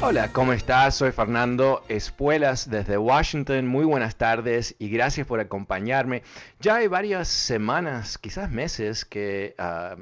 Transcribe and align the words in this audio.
Hola, 0.00 0.32
¿cómo 0.32 0.52
estás? 0.52 0.94
Soy 0.94 1.10
Fernando 1.10 1.84
Espuelas 1.88 2.70
desde 2.70 2.96
Washington. 2.96 3.66
Muy 3.66 3.84
buenas 3.84 4.14
tardes 4.14 4.76
y 4.78 4.90
gracias 4.90 5.26
por 5.26 5.40
acompañarme. 5.40 6.22
Ya 6.60 6.76
hay 6.76 6.86
varias 6.86 7.26
semanas, 7.26 8.16
quizás 8.16 8.48
meses, 8.48 9.04
que 9.04 9.56
ah, 9.58 9.96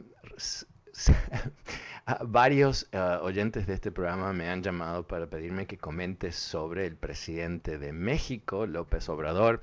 varios 2.27 2.89
ah, 2.93 3.21
oyentes 3.23 3.67
de 3.67 3.75
este 3.75 3.91
programa 3.91 4.33
me 4.33 4.49
han 4.49 4.63
llamado 4.63 5.07
para 5.07 5.29
pedirme 5.29 5.67
que 5.67 5.79
comente 5.79 6.33
sobre 6.33 6.87
el 6.87 6.97
presidente 6.97 7.79
de 7.79 7.93
México, 7.93 8.67
López 8.67 9.09
Obrador. 9.09 9.61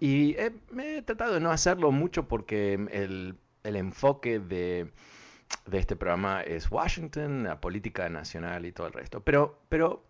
Y 0.00 0.34
he, 0.36 0.52
he 0.78 1.02
tratado 1.02 1.34
de 1.34 1.40
no 1.40 1.50
hacerlo 1.50 1.92
mucho 1.92 2.26
porque 2.26 2.74
el, 2.74 3.36
el 3.62 3.76
enfoque 3.76 4.40
de 4.40 4.90
de 5.66 5.78
este 5.78 5.96
programa 5.96 6.42
es 6.42 6.70
Washington, 6.70 7.44
la 7.44 7.60
política 7.60 8.08
nacional 8.08 8.66
y 8.66 8.72
todo 8.72 8.86
el 8.86 8.92
resto. 8.92 9.20
Pero, 9.20 9.58
pero 9.68 10.04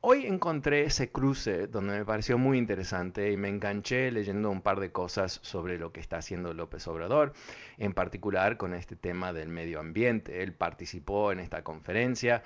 hoy 0.00 0.26
encontré 0.26 0.84
ese 0.84 1.10
cruce 1.10 1.66
donde 1.66 1.98
me 1.98 2.04
pareció 2.04 2.38
muy 2.38 2.58
interesante 2.58 3.32
y 3.32 3.36
me 3.36 3.48
enganché 3.48 4.10
leyendo 4.12 4.50
un 4.50 4.62
par 4.62 4.78
de 4.80 4.92
cosas 4.92 5.40
sobre 5.42 5.78
lo 5.78 5.92
que 5.92 6.00
está 6.00 6.18
haciendo 6.18 6.54
López 6.54 6.86
Obrador, 6.86 7.32
en 7.76 7.92
particular 7.92 8.56
con 8.56 8.72
este 8.72 8.94
tema 8.96 9.32
del 9.32 9.48
medio 9.48 9.80
ambiente. 9.80 10.42
Él 10.42 10.52
participó 10.54 11.32
en 11.32 11.40
esta 11.40 11.64
conferencia, 11.64 12.42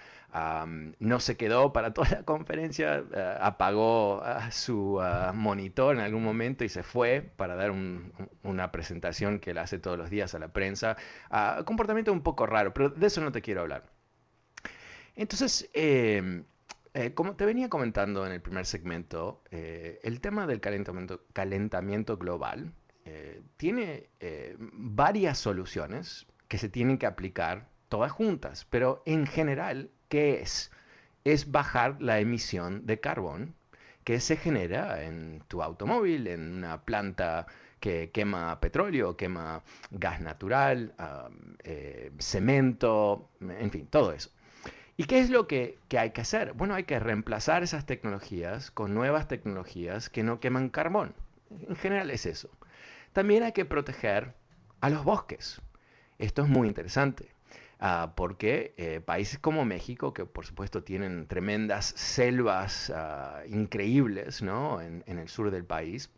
no 0.98 1.20
se 1.20 1.36
quedó 1.36 1.72
para 1.72 1.92
toda 1.92 2.08
la 2.10 2.22
conferencia, 2.24 3.04
eh, 3.14 3.36
apagó 3.40 4.22
ah, 4.24 4.50
su 4.50 4.98
ah, 5.00 5.32
monitor 5.34 5.94
en 5.96 6.00
algún 6.02 6.24
momento 6.24 6.64
y 6.64 6.68
se 6.70 6.82
fue 6.82 7.20
para 7.36 7.54
dar 7.56 7.70
un- 7.70 8.12
un- 8.18 8.30
una 8.50 8.72
presentación 8.72 9.38
que 9.38 9.50
él 9.50 9.58
hace 9.58 9.78
todos 9.78 9.98
los 9.98 10.08
días 10.10 10.34
a 10.34 10.38
la 10.38 10.48
prensa. 10.52 10.96
Ah, 11.30 11.62
comportamiento 11.66 12.12
un 12.12 12.22
poco 12.22 12.46
raro, 12.46 12.72
pero 12.72 12.88
de 12.88 13.06
eso 13.06 13.20
no 13.20 13.32
te 13.32 13.42
quiero 13.42 13.60
hablar. 13.60 13.84
Entonces, 15.14 15.68
eh, 15.74 16.42
eh, 16.94 17.14
como 17.14 17.36
te 17.36 17.46
venía 17.46 17.68
comentando 17.68 18.26
en 18.26 18.32
el 18.32 18.40
primer 18.42 18.66
segmento, 18.66 19.42
eh, 19.50 20.00
el 20.02 20.20
tema 20.20 20.46
del 20.46 20.60
calentamiento, 20.60 21.24
calentamiento 21.32 22.16
global 22.18 22.72
eh, 23.04 23.42
tiene 23.56 24.08
eh, 24.20 24.56
varias 24.58 25.38
soluciones 25.38 26.26
que 26.48 26.58
se 26.58 26.68
tienen 26.68 26.98
que 26.98 27.06
aplicar 27.06 27.68
todas 27.88 28.12
juntas, 28.12 28.66
pero 28.70 29.02
en 29.06 29.26
general, 29.26 29.90
¿qué 30.08 30.40
es? 30.40 30.70
Es 31.24 31.50
bajar 31.50 32.00
la 32.00 32.20
emisión 32.20 32.86
de 32.86 33.00
carbón 33.00 33.54
que 34.04 34.20
se 34.20 34.36
genera 34.36 35.02
en 35.04 35.42
tu 35.48 35.62
automóvil, 35.62 36.26
en 36.26 36.52
una 36.52 36.84
planta 36.84 37.46
que 37.80 38.10
quema 38.10 38.60
petróleo, 38.60 39.16
quema 39.16 39.62
gas 39.90 40.20
natural, 40.20 40.94
eh, 41.64 42.12
cemento, 42.18 43.30
en 43.40 43.70
fin, 43.70 43.86
todo 43.88 44.12
eso. 44.12 44.30
¿Y 44.96 45.04
qué 45.04 45.20
es 45.20 45.30
lo 45.30 45.46
que, 45.48 45.78
que 45.88 45.98
hay 45.98 46.10
que 46.10 46.20
hacer? 46.20 46.52
Bueno, 46.54 46.74
hay 46.74 46.84
que 46.84 46.98
reemplazar 46.98 47.62
esas 47.62 47.86
tecnologías 47.86 48.70
con 48.70 48.94
nuevas 48.94 49.28
tecnologías 49.28 50.08
que 50.10 50.22
no 50.22 50.40
queman 50.40 50.68
carbón. 50.70 51.14
En 51.68 51.76
general 51.76 52.10
es 52.10 52.26
eso. 52.26 52.50
También 53.12 53.42
hay 53.42 53.52
que 53.52 53.64
proteger 53.64 54.34
a 54.80 54.90
los 54.90 55.04
bosques. 55.04 55.60
Esto 56.18 56.42
es 56.42 56.48
muy 56.48 56.68
interesante. 56.68 57.34
ah, 57.80 58.12
porque 58.16 58.74
eh, 58.76 59.00
países 59.00 59.38
como 59.40 59.64
México, 59.64 60.12
que 60.14 60.24
por 60.26 60.46
supuesto 60.46 60.84
tienen 60.84 61.26
tremendas 61.26 61.86
selvas 61.96 62.90
ah, 62.94 63.42
increíbles 63.48 64.42
¿no? 64.42 64.80
en, 64.80 65.02
en 65.06 65.18
el 65.18 65.28
sur 65.28 65.50
del 65.50 65.64
país, 65.64 66.10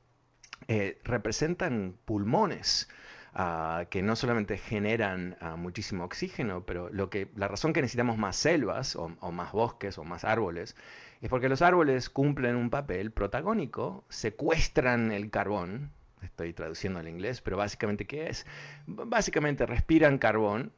eh, 0.68 0.98
representan 1.04 1.96
pulmones 2.04 2.88
ah, 3.34 3.84
que 3.90 4.02
no 4.02 4.16
solamente 4.16 4.58
generan 4.58 5.36
ah, 5.40 5.56
muchísimo 5.56 6.04
oxígeno, 6.04 6.64
pero 6.64 6.88
lo 6.90 7.10
que, 7.10 7.28
la 7.36 7.48
razón 7.48 7.72
que 7.72 7.82
necesitamos 7.82 8.18
más 8.18 8.36
selvas 8.36 8.96
o, 8.96 9.08
más 9.32 9.52
bosques 9.52 9.98
o 9.98 10.04
más 10.04 10.24
árboles 10.24 10.76
es 11.20 11.28
porque 11.28 11.48
los 11.48 11.62
árboles 11.62 12.10
cumplen 12.10 12.56
un 12.56 12.70
papel 12.70 13.10
protagónico, 13.10 14.04
secuestran 14.08 15.12
el 15.12 15.30
carbón, 15.30 15.90
estoy 16.22 16.52
traduciendo 16.52 17.00
al 17.00 17.08
inglés, 17.08 17.40
pero 17.40 17.56
básicamente 17.56 18.06
¿qué 18.06 18.28
es? 18.28 18.46
Básicamente 18.86 19.66
respiran 19.66 20.18
carbón 20.18 20.72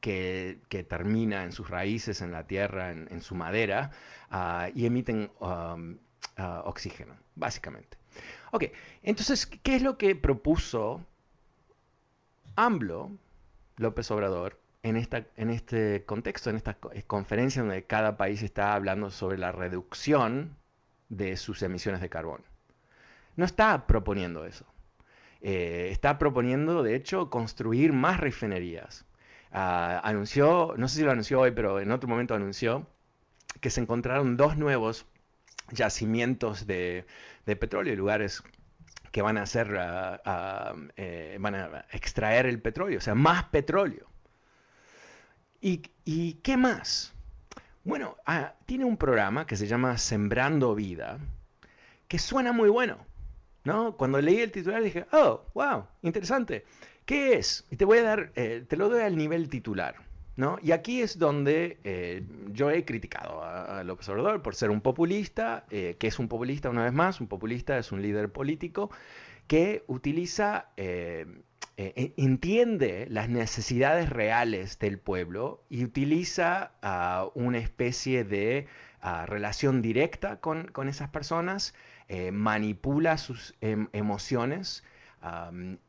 que, 0.00 0.86
termina 0.88 1.44
en 1.44 1.52
sus 1.52 1.70
raíces, 1.70 2.20
en 2.20 2.32
la 2.32 2.46
tierra, 2.46 2.90
en, 2.90 3.20
su 3.22 3.34
madera, 3.34 3.90
ah, 4.30 4.68
y 4.74 4.86
emiten 4.86 5.30
oxígeno, 6.64 7.14
básicamente. 7.34 7.96
Ok, 8.50 8.64
entonces, 9.02 9.46
¿qué 9.46 9.76
es 9.76 9.82
lo 9.82 9.96
que 9.96 10.14
propuso 10.14 11.00
AMLO, 12.56 13.10
López 13.76 14.10
Obrador, 14.10 14.58
en, 14.82 14.96
esta, 14.96 15.26
en 15.36 15.50
este 15.50 16.04
contexto, 16.04 16.50
en 16.50 16.56
esta 16.56 16.76
eh, 16.92 17.02
conferencia 17.04 17.62
donde 17.62 17.84
cada 17.84 18.16
país 18.16 18.42
está 18.42 18.74
hablando 18.74 19.10
sobre 19.10 19.38
la 19.38 19.52
reducción 19.52 20.56
de 21.08 21.36
sus 21.36 21.62
emisiones 21.62 22.00
de 22.00 22.08
carbón? 22.08 22.42
No 23.36 23.44
está 23.44 23.86
proponiendo 23.86 24.44
eso. 24.44 24.66
Eh, 25.40 25.88
está 25.90 26.18
proponiendo, 26.18 26.82
de 26.82 26.94
hecho, 26.94 27.30
construir 27.30 27.92
más 27.92 28.20
refinerías. 28.20 29.04
Ah, 29.52 30.00
anunció, 30.04 30.74
no 30.76 30.88
sé 30.88 30.98
si 30.98 31.02
lo 31.04 31.10
anunció 31.10 31.40
hoy, 31.40 31.50
pero 31.50 31.80
en 31.80 31.90
otro 31.90 32.08
momento 32.08 32.34
anunció 32.34 32.86
que 33.60 33.70
se 33.70 33.80
encontraron 33.80 34.36
dos 34.36 34.56
nuevos 34.56 35.06
yacimientos 35.70 36.66
de, 36.66 37.06
de 37.46 37.56
petróleo, 37.56 37.94
lugares 37.96 38.42
que 39.12 39.22
van 39.22 39.36
a 39.38 39.42
hacer, 39.42 39.76
ah, 39.78 40.20
ah, 40.24 40.74
eh, 40.96 41.36
van 41.38 41.54
a 41.54 41.84
extraer 41.92 42.46
el 42.46 42.60
petróleo, 42.60 42.98
o 42.98 43.02
sea, 43.02 43.14
más 43.14 43.44
petróleo. 43.44 44.08
¿Y, 45.60 45.82
y 46.04 46.34
qué 46.42 46.56
más? 46.56 47.12
Bueno, 47.84 48.16
ah, 48.26 48.54
tiene 48.66 48.84
un 48.84 48.96
programa 48.96 49.46
que 49.46 49.56
se 49.56 49.66
llama 49.66 49.98
Sembrando 49.98 50.74
Vida, 50.74 51.18
que 52.08 52.18
suena 52.18 52.52
muy 52.52 52.70
bueno, 52.70 52.98
¿no? 53.64 53.96
Cuando 53.96 54.20
leí 54.20 54.40
el 54.40 54.50
titular 54.50 54.82
dije, 54.82 55.06
oh, 55.12 55.44
wow, 55.54 55.86
interesante. 56.02 56.64
¿Qué 57.04 57.34
es? 57.34 57.66
Y 57.70 57.76
te 57.76 57.84
voy 57.84 57.98
a 57.98 58.02
dar, 58.02 58.32
eh, 58.34 58.64
te 58.66 58.76
lo 58.76 58.88
doy 58.88 59.02
al 59.02 59.16
nivel 59.16 59.48
titular, 59.48 59.96
¿no? 60.36 60.58
Y 60.62 60.72
aquí 60.72 61.02
es 61.02 61.18
donde 61.18 61.78
eh, 61.84 62.24
yo 62.52 62.70
he 62.70 62.84
criticado 62.84 63.42
a, 63.42 63.82
López 63.84 64.08
Obrador 64.08 64.42
por 64.42 64.54
ser 64.54 64.70
un 64.70 64.80
populista, 64.80 65.64
eh, 65.70 65.96
que 65.98 66.06
es 66.06 66.18
un 66.18 66.28
populista 66.28 66.70
una 66.70 66.84
vez 66.84 66.92
más, 66.92 67.20
un 67.20 67.26
populista 67.26 67.78
es 67.78 67.92
un 67.92 68.02
líder 68.02 68.30
político 68.30 68.90
que 69.46 69.84
utiliza, 69.88 70.68
eh, 70.76 71.26
eh, 71.76 72.14
entiende 72.16 73.06
las 73.10 73.28
necesidades 73.28 74.08
reales 74.08 74.78
del 74.78 74.98
pueblo 74.98 75.64
y 75.68 75.84
utiliza 75.84 76.72
ah, 76.82 77.28
una 77.34 77.58
especie 77.58 78.24
de 78.24 78.66
ah, 79.00 79.26
relación 79.26 79.82
directa 79.82 80.40
con, 80.40 80.68
con 80.68 80.88
esas 80.88 81.10
personas, 81.10 81.74
manipula 82.30 83.16
sus 83.16 83.54
em- 83.62 83.88
emociones 83.94 84.84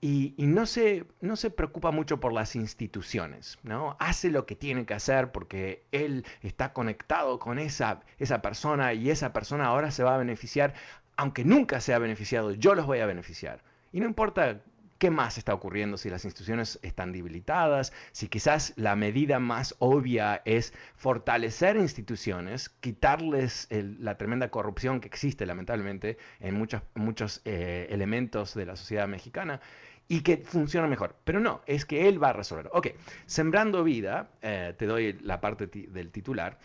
y, 0.01 0.35
no, 0.37 0.65
se, 0.65 1.05
no 1.21 1.35
se 1.35 1.49
preocupa 1.49 1.91
mucho 1.91 2.19
por 2.19 2.33
las 2.33 2.55
instituciones, 2.55 3.57
¿no? 3.63 3.97
Hace 3.99 4.29
lo 4.29 4.45
que 4.45 4.55
tiene 4.55 4.85
que 4.85 4.93
hacer 4.93 5.31
porque 5.31 5.83
él 5.91 6.25
está 6.41 6.73
conectado 6.73 7.39
con 7.39 7.57
esa, 7.57 8.01
esa 8.19 8.41
persona 8.41 8.93
y 8.93 9.09
esa 9.09 9.33
persona 9.33 9.65
ahora 9.65 9.89
se 9.89 10.03
va 10.03 10.15
a 10.15 10.19
beneficiar, 10.19 10.75
aunque 11.17 11.45
nunca 11.45 11.81
se 11.81 11.93
ha 11.93 11.99
beneficiado, 11.99 12.51
yo 12.51 12.75
los 12.75 12.85
voy 12.85 12.99
a 12.99 13.07
beneficiar. 13.07 13.63
Y 13.91 13.99
no 13.99 14.05
importa 14.05 14.61
¿Qué 15.03 15.11
más 15.11 15.37
está 15.37 15.53
ocurriendo 15.53 15.97
si 15.97 16.09
las 16.09 16.23
instituciones 16.23 16.79
están 16.81 17.11
debilitadas? 17.11 17.91
Si 18.13 18.29
quizás 18.29 18.71
la 18.77 18.95
medida 18.95 19.37
más 19.37 19.75
obvia 19.79 20.41
es 20.45 20.73
fortalecer 20.95 21.75
instituciones, 21.75 22.69
quitarles 22.69 23.67
la 23.69 24.17
tremenda 24.17 24.49
corrupción 24.49 25.01
que 25.01 25.09
existe 25.09 25.45
lamentablemente 25.45 26.17
en 26.39 26.55
muchos, 26.55 26.83
muchos 26.95 27.41
eh, 27.43 27.85
elementos 27.89 28.53
de 28.53 28.65
la 28.65 28.77
sociedad 28.77 29.09
mexicana 29.09 29.59
y 30.07 30.21
que 30.21 30.37
funcione 30.37 30.87
mejor. 30.87 31.17
Pero 31.25 31.41
no, 31.41 31.63
es 31.65 31.83
que 31.83 32.07
él 32.07 32.23
va 32.23 32.29
a 32.29 32.33
resolver. 32.33 32.69
Ok, 32.71 32.91
Sembrando 33.25 33.83
Vida, 33.83 34.29
eh, 34.41 34.73
te 34.77 34.85
doy 34.85 35.19
la 35.21 35.41
parte 35.41 35.67
del 35.67 36.11
titular, 36.11 36.59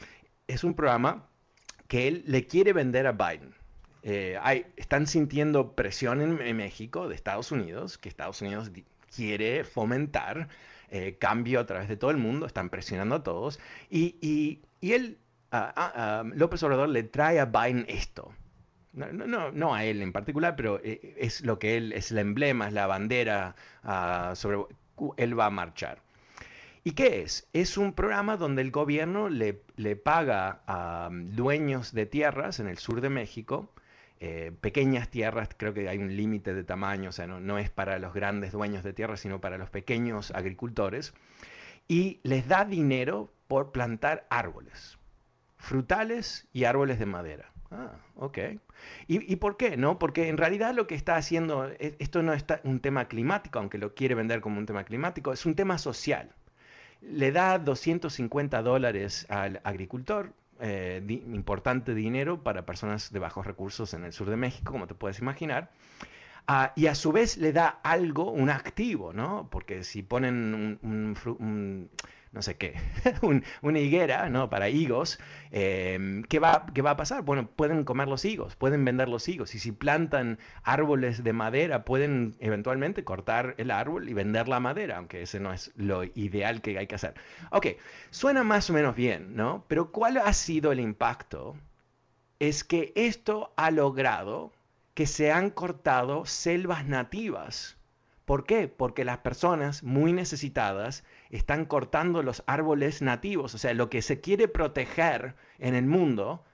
es 0.46 0.62
un 0.62 0.75
programa 0.75 1.26
que 1.88 2.06
él 2.06 2.23
le 2.25 2.46
quiere 2.46 2.73
vender 2.73 3.08
a 3.08 3.11
Biden. 3.11 3.52
Eh, 4.02 4.38
hay, 4.40 4.66
están 4.76 5.06
sintiendo 5.06 5.72
presión 5.72 6.20
en, 6.20 6.56
México, 6.56 7.08
de 7.08 7.14
Estados 7.14 7.52
Unidos, 7.52 7.98
que 7.98 8.08
Estados 8.08 8.40
Unidos 8.42 8.70
quiere 9.14 9.64
fomentar 9.64 10.48
eh, 10.90 11.16
cambio 11.18 11.60
a 11.60 11.66
través 11.66 11.88
de 11.88 11.96
todo 11.96 12.10
el 12.10 12.16
mundo, 12.16 12.46
están 12.46 12.70
presionando 12.70 13.16
a 13.16 13.22
todos, 13.22 13.58
y, 13.90 14.16
y, 14.20 14.60
y 14.80 14.92
él, 14.92 15.18
López 16.34 16.62
Obrador 16.62 16.88
le 16.88 17.02
trae 17.02 17.40
a 17.40 17.46
Biden 17.46 17.84
esto. 17.88 18.32
No, 18.92 19.12
no, 19.12 19.52
no, 19.52 19.74
a 19.74 19.84
él 19.84 20.02
en 20.02 20.12
particular, 20.12 20.56
pero 20.56 20.80
eh, 20.82 21.14
es 21.18 21.42
lo 21.42 21.58
que 21.58 21.76
él, 21.76 21.92
es 21.92 22.10
el 22.10 22.18
emblema, 22.18 22.68
es 22.68 22.72
la 22.72 22.86
bandera 22.86 23.54
uh, 23.84 24.34
sobre 24.34 24.58
él 25.16 25.38
va 25.38 25.46
a 25.46 25.50
marchar. 25.50 26.00
¿Y 26.84 26.92
qué 26.92 27.22
es? 27.22 27.46
Es 27.52 27.76
un 27.76 27.92
programa 27.92 28.36
donde 28.36 28.62
el 28.62 28.70
gobierno 28.70 29.28
le, 29.28 29.62
le 29.76 29.94
paga 29.94 30.62
a 30.66 31.10
dueños 31.12 31.92
de 31.92 32.06
tierras 32.06 32.60
en 32.60 32.66
el 32.66 32.78
sur 32.78 33.00
de 33.00 33.10
México 33.10 33.70
eh, 34.20 34.52
pequeñas 34.60 35.08
tierras, 35.10 35.48
creo 35.56 35.72
que 35.72 35.88
hay 35.88 35.98
un 35.98 36.16
límite 36.16 36.52
de 36.52 36.64
tamaño, 36.64 37.10
o 37.10 37.12
sea, 37.12 37.26
no, 37.28 37.58
es 37.58 37.70
para 37.70 37.98
los 38.00 38.12
grandes 38.12 38.52
dueños 38.52 38.82
de 38.82 38.92
tierras, 38.92 39.20
sino 39.20 39.40
para 39.40 39.58
los 39.58 39.70
pequeños 39.70 40.32
agricultores, 40.32 41.14
y 41.86 42.18
les 42.24 42.48
da 42.48 42.64
dinero 42.64 43.32
por 43.46 43.70
plantar 43.70 44.26
árboles, 44.28 44.98
frutales 45.56 46.48
y 46.52 46.64
árboles 46.64 46.98
de 46.98 47.06
madera. 47.06 47.52
Ah, 47.70 47.92
ok. 48.16 48.38
¿Y, 49.06 49.36
por 49.36 49.56
qué? 49.56 49.76
No, 49.76 49.98
porque 49.98 50.28
en 50.28 50.36
realidad 50.36 50.74
lo 50.74 50.86
que 50.86 50.94
está 50.94 51.16
haciendo, 51.16 51.68
e, 51.68 51.96
esto 51.98 52.22
no 52.22 52.32
es 52.32 52.44
un 52.64 52.80
tema 52.80 53.06
climático, 53.06 53.58
aunque 53.58 53.78
lo 53.78 53.94
quiere 53.94 54.14
vender 54.14 54.40
como 54.40 54.58
un 54.58 54.66
tema 54.66 54.84
climático, 54.84 55.32
es 55.32 55.46
un 55.46 55.54
tema 55.54 55.78
social. 55.78 56.34
Le 57.00 57.30
da 57.30 57.58
250 57.58 58.62
dólares 58.62 59.26
al 59.28 59.60
agricultor, 59.64 60.32
eh, 60.60 61.02
importante 61.08 61.94
dinero 61.94 62.43
para 62.43 62.66
personas 62.66 63.12
de 63.12 63.19
bajos 63.19 63.46
recursos 63.46 63.94
en 63.94 64.05
el 64.05 64.12
sur 64.12 64.28
de 64.31 64.37
México, 64.37 64.72
como 64.72 64.87
te 64.87 64.94
puedes 64.94 65.19
imaginar. 65.20 65.70
Ah, 66.46 66.72
y 66.76 66.87
a 66.87 66.94
su 66.94 67.12
vez 67.12 67.37
le 67.37 67.52
da 67.52 67.81
algo, 67.82 68.31
un 68.31 68.49
activo, 68.50 69.12
¿no? 69.12 69.49
Porque 69.50 69.84
si 69.84 70.02
ponen 70.02 70.78
un 70.82 71.14
no 72.32 72.42
sé 72.42 72.56
qué, 72.56 72.75
una 73.62 73.78
higuera, 73.78 74.28
¿no? 74.28 74.50
Para 74.50 74.69
higos, 74.69 75.19
em, 75.50 76.22
¿qué, 76.25 76.38
va, 76.38 76.66
¿qué 76.75 76.82
va 76.82 76.92
a 76.92 76.96
pasar? 76.96 77.22
Bueno, 77.22 77.48
pueden 77.48 77.84
comer 77.84 78.08
los 78.08 78.25
higos, 78.25 78.56
pueden 78.56 78.84
vender 78.84 79.08
los 79.08 79.28
higos. 79.28 79.54
Y 79.54 79.58
si 79.58 79.72
plantan 79.72 80.38
árboles 80.62 81.25
de 81.25 81.32
madera, 81.32 81.84
pueden 81.84 82.36
eventualmente 82.40 83.04
cortar 83.04 83.54
el 83.58 83.70
árbol 83.70 84.08
y 84.08 84.14
vender 84.14 84.48
la 84.48 84.60
madera, 84.60 84.98
aunque 84.98 85.22
ese 85.22 85.40
no 85.40 85.52
es 85.52 85.72
lo 85.76 86.04
ideal 86.04 86.60
que 86.60 86.78
hay 86.78 86.86
que 86.86 86.96
hacer. 86.96 87.14
Ok, 87.50 87.66
suena 88.10 88.44
más 88.44 88.69
o 88.70 88.72
menos 88.72 88.94
bien, 88.94 89.34
¿no? 89.34 89.64
Pero 89.69 89.90
¿cuál 89.90 90.19
ha 90.19 90.32
sido 90.32 90.72
el 90.72 90.80
impacto? 90.80 91.56
Es 92.38 92.62
que 92.64 92.92
esto 92.94 93.52
ha 93.56 93.70
logrado 93.70 94.52
que 94.94 95.06
se 95.06 95.32
han 95.32 95.50
cortado 95.50 96.26
selvas 96.26 96.86
nativas. 96.86 97.77
¿Por 98.28 98.44
qué? 98.44 98.69
Porque 98.69 99.06
las 99.06 99.19
personas 99.20 99.82
muy 99.82 100.12
necesitadas 100.12 101.02
están 101.30 101.64
cortando 101.64 102.22
los 102.22 102.44
árboles 102.46 103.00
nativos, 103.00 103.54
o 103.54 103.58
sea, 103.58 103.72
lo 103.72 103.88
que 103.88 104.02
se 104.02 104.20
quiere 104.20 104.48
proteger 104.48 105.34
en 105.58 105.75
el 105.75 105.86
mundo, 105.86 106.44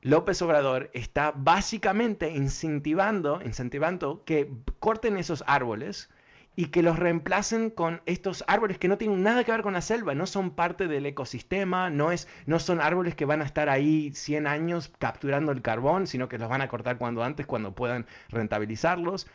López 0.00 0.42
Obrador 0.42 0.90
está 0.92 1.32
básicamente 1.36 2.30
incentivando, 2.30 3.40
incentivando 3.44 4.24
que 4.24 4.50
corten 4.80 5.18
esos 5.18 5.44
árboles 5.46 6.10
y 6.56 6.66
que 6.66 6.82
los 6.82 6.98
reemplacen 6.98 7.70
con 7.70 8.02
estos 8.04 8.42
árboles 8.48 8.78
que 8.78 8.88
no 8.88 8.98
tienen 8.98 9.22
nada 9.22 9.44
que 9.44 9.52
ver 9.52 9.62
con 9.62 9.74
la 9.74 9.82
selva, 9.82 10.16
no 10.16 10.26
son 10.26 10.50
parte 10.50 10.88
del 10.88 11.06
ecosistema, 11.06 11.90
no, 11.90 12.10
es, 12.10 12.26
no 12.46 12.58
son 12.58 12.80
árboles 12.80 13.14
que 13.14 13.24
van 13.24 13.40
a 13.40 13.44
estar 13.44 13.68
ahí 13.68 14.10
100 14.12 14.48
años 14.48 14.92
capturando 14.98 15.52
el 15.52 15.62
carbón, 15.62 16.08
sino 16.08 16.28
que 16.28 16.38
los 16.38 16.48
van 16.48 16.60
a 16.60 16.66
cortar 16.66 16.98
cuando 16.98 17.22
antes, 17.22 17.46
cuando 17.46 17.72
puedan 17.76 18.06
rentabilizarlos. 18.30 19.28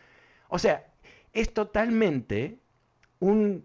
O 0.49 0.59
sea, 0.59 0.85
es 1.33 1.53
totalmente 1.53 2.59
un 3.19 3.63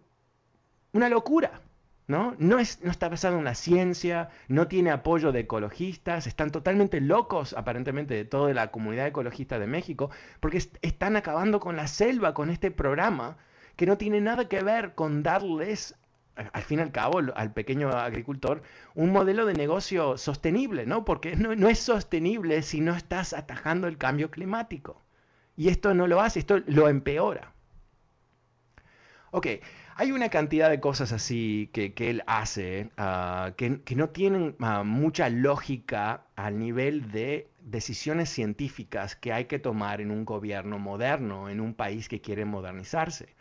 una 0.95 1.09
locura. 1.11 1.61
¿No? 2.07 2.35
No, 2.39 2.59
es, 2.59 2.83
no 2.83 2.91
está 2.91 3.09
basado 3.09 3.39
en 3.39 3.45
la 3.45 3.55
ciencia, 3.55 4.29
no 4.49 4.69
tiene 4.69 4.91
apoyo 4.91 5.33
de 5.33 5.41
ecologistas, 5.41 6.27
están 6.27 6.51
totalmente 6.51 7.01
locos 7.01 7.55
aparentemente 7.55 8.13
de 8.13 8.27
toda 8.27 8.53
la 8.53 8.71
comunidad 8.71 9.07
ecologista 9.07 9.59
de 9.59 9.67
México, 9.67 10.11
porque 10.41 10.59
están 10.83 11.17
acabando 11.17 11.61
con 11.61 11.77
la 11.77 11.87
selva 11.87 12.35
con 12.35 12.51
este 12.51 12.71
programa 12.71 13.39
que 13.77 13.87
no 13.87 13.97
tiene 13.97 14.21
nada 14.21 14.51
que 14.51 14.63
ver 14.63 14.95
con 14.95 15.23
darles, 15.23 15.95
al 16.37 16.63
fin 16.63 16.81
y 16.81 16.83
al 16.83 16.93
cabo, 16.93 17.21
al 17.35 17.55
pequeño 17.55 17.89
agricultor, 17.89 18.63
un 18.95 19.11
modelo 19.11 19.47
de 19.47 19.55
negocio 19.55 20.19
sostenible, 20.19 20.85
¿no? 20.85 21.07
Porque 21.07 21.37
no, 21.37 21.57
no 21.57 21.71
es 21.71 21.79
sostenible 21.79 22.61
si 22.61 22.83
no 22.83 22.95
estás 22.95 23.33
atajando 23.33 23.89
el 23.89 23.97
cambio 23.97 24.31
climático. 24.31 25.04
Y 25.57 25.69
esto 25.69 25.95
no 25.95 26.07
lo 26.07 26.21
hace, 26.21 26.41
esto 26.41 26.61
lo 26.67 26.89
empeora. 26.89 27.53
Ok, 29.31 29.47
hay 29.97 30.13
una 30.13 30.29
cantidad 30.29 30.71
de 30.71 30.81
cosas 30.81 31.13
así 31.13 31.71
que, 31.73 31.93
él 31.99 32.23
hace 32.27 32.91
ah, 32.97 33.53
que, 33.57 33.81
no 33.97 34.09
tienen 34.11 34.57
ah, 34.61 34.85
mucha 34.85 35.29
lógica 35.29 36.25
al 36.37 36.59
nivel 36.59 37.11
de 37.11 37.49
decisiones 37.61 38.29
científicas 38.29 39.17
que 39.17 39.33
hay 39.33 39.47
que 39.47 39.59
tomar 39.59 40.01
en 40.01 40.11
un 40.11 40.25
gobierno 40.25 40.79
moderno, 40.79 41.49
en 41.49 41.61
un 41.61 41.75
país 41.75 42.09
que 42.09 42.21
quiere 42.21 42.45
modernizarse 42.45 43.35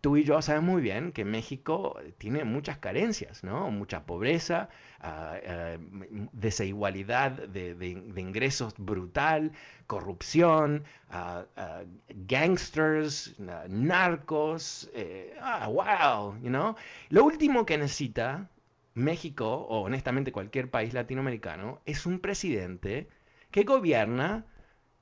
tú 0.00 0.16
y 0.16 0.24
yo 0.24 0.40
sabemos 0.42 0.70
muy 0.72 0.82
bien 0.82 1.12
que 1.12 1.24
México 1.24 1.98
tiene 2.18 2.44
muchas 2.44 2.78
carencias, 2.78 3.44
¿no? 3.44 3.70
Mucha 3.70 4.04
pobreza, 4.06 4.68
ah, 5.00 5.36
ah, 5.46 5.76
desigualdad 6.32 7.32
de, 7.32 7.88
ingresos 8.16 8.74
brutal, 8.78 9.52
corrupción, 9.86 10.84
uh, 11.10 11.44
gangsters, 12.26 13.34
narcos, 13.68 14.90
eh, 14.94 15.34
ah, 15.40 15.68
wow, 15.68 16.34
you 16.42 16.48
know? 16.48 16.76
Lo 17.08 17.24
último 17.24 17.66
que 17.66 17.78
necesita 17.78 18.48
México, 18.94 19.46
o 19.48 19.82
honestamente 19.82 20.32
cualquier 20.32 20.70
país 20.70 20.94
latinoamericano, 20.94 21.80
es 21.86 22.06
un 22.06 22.20
presidente 22.20 23.08
que 23.50 23.64
gobierna 23.64 24.46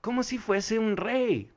como 0.00 0.22
si 0.22 0.38
fuese 0.38 0.78
un 0.78 0.96
rey, 0.96 1.50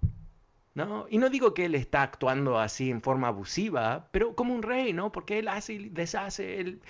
¿no? 0.74 1.06
Y 1.10 1.18
no 1.18 1.30
digo 1.30 1.54
que 1.54 1.66
él 1.66 1.76
está 1.76 2.04
actuando 2.04 2.60
así 2.60 2.90
en 2.90 3.02
forma 3.02 3.28
abusiva, 3.28 4.08
pero 4.12 4.36
como 4.36 4.54
un 4.54 4.64
rey, 4.64 4.94
¿no? 4.94 5.12
Porque 5.12 5.40
él 5.40 5.48
hace 5.48 5.74
y 5.74 5.90
deshace, 5.90 6.60
él, 6.60 6.82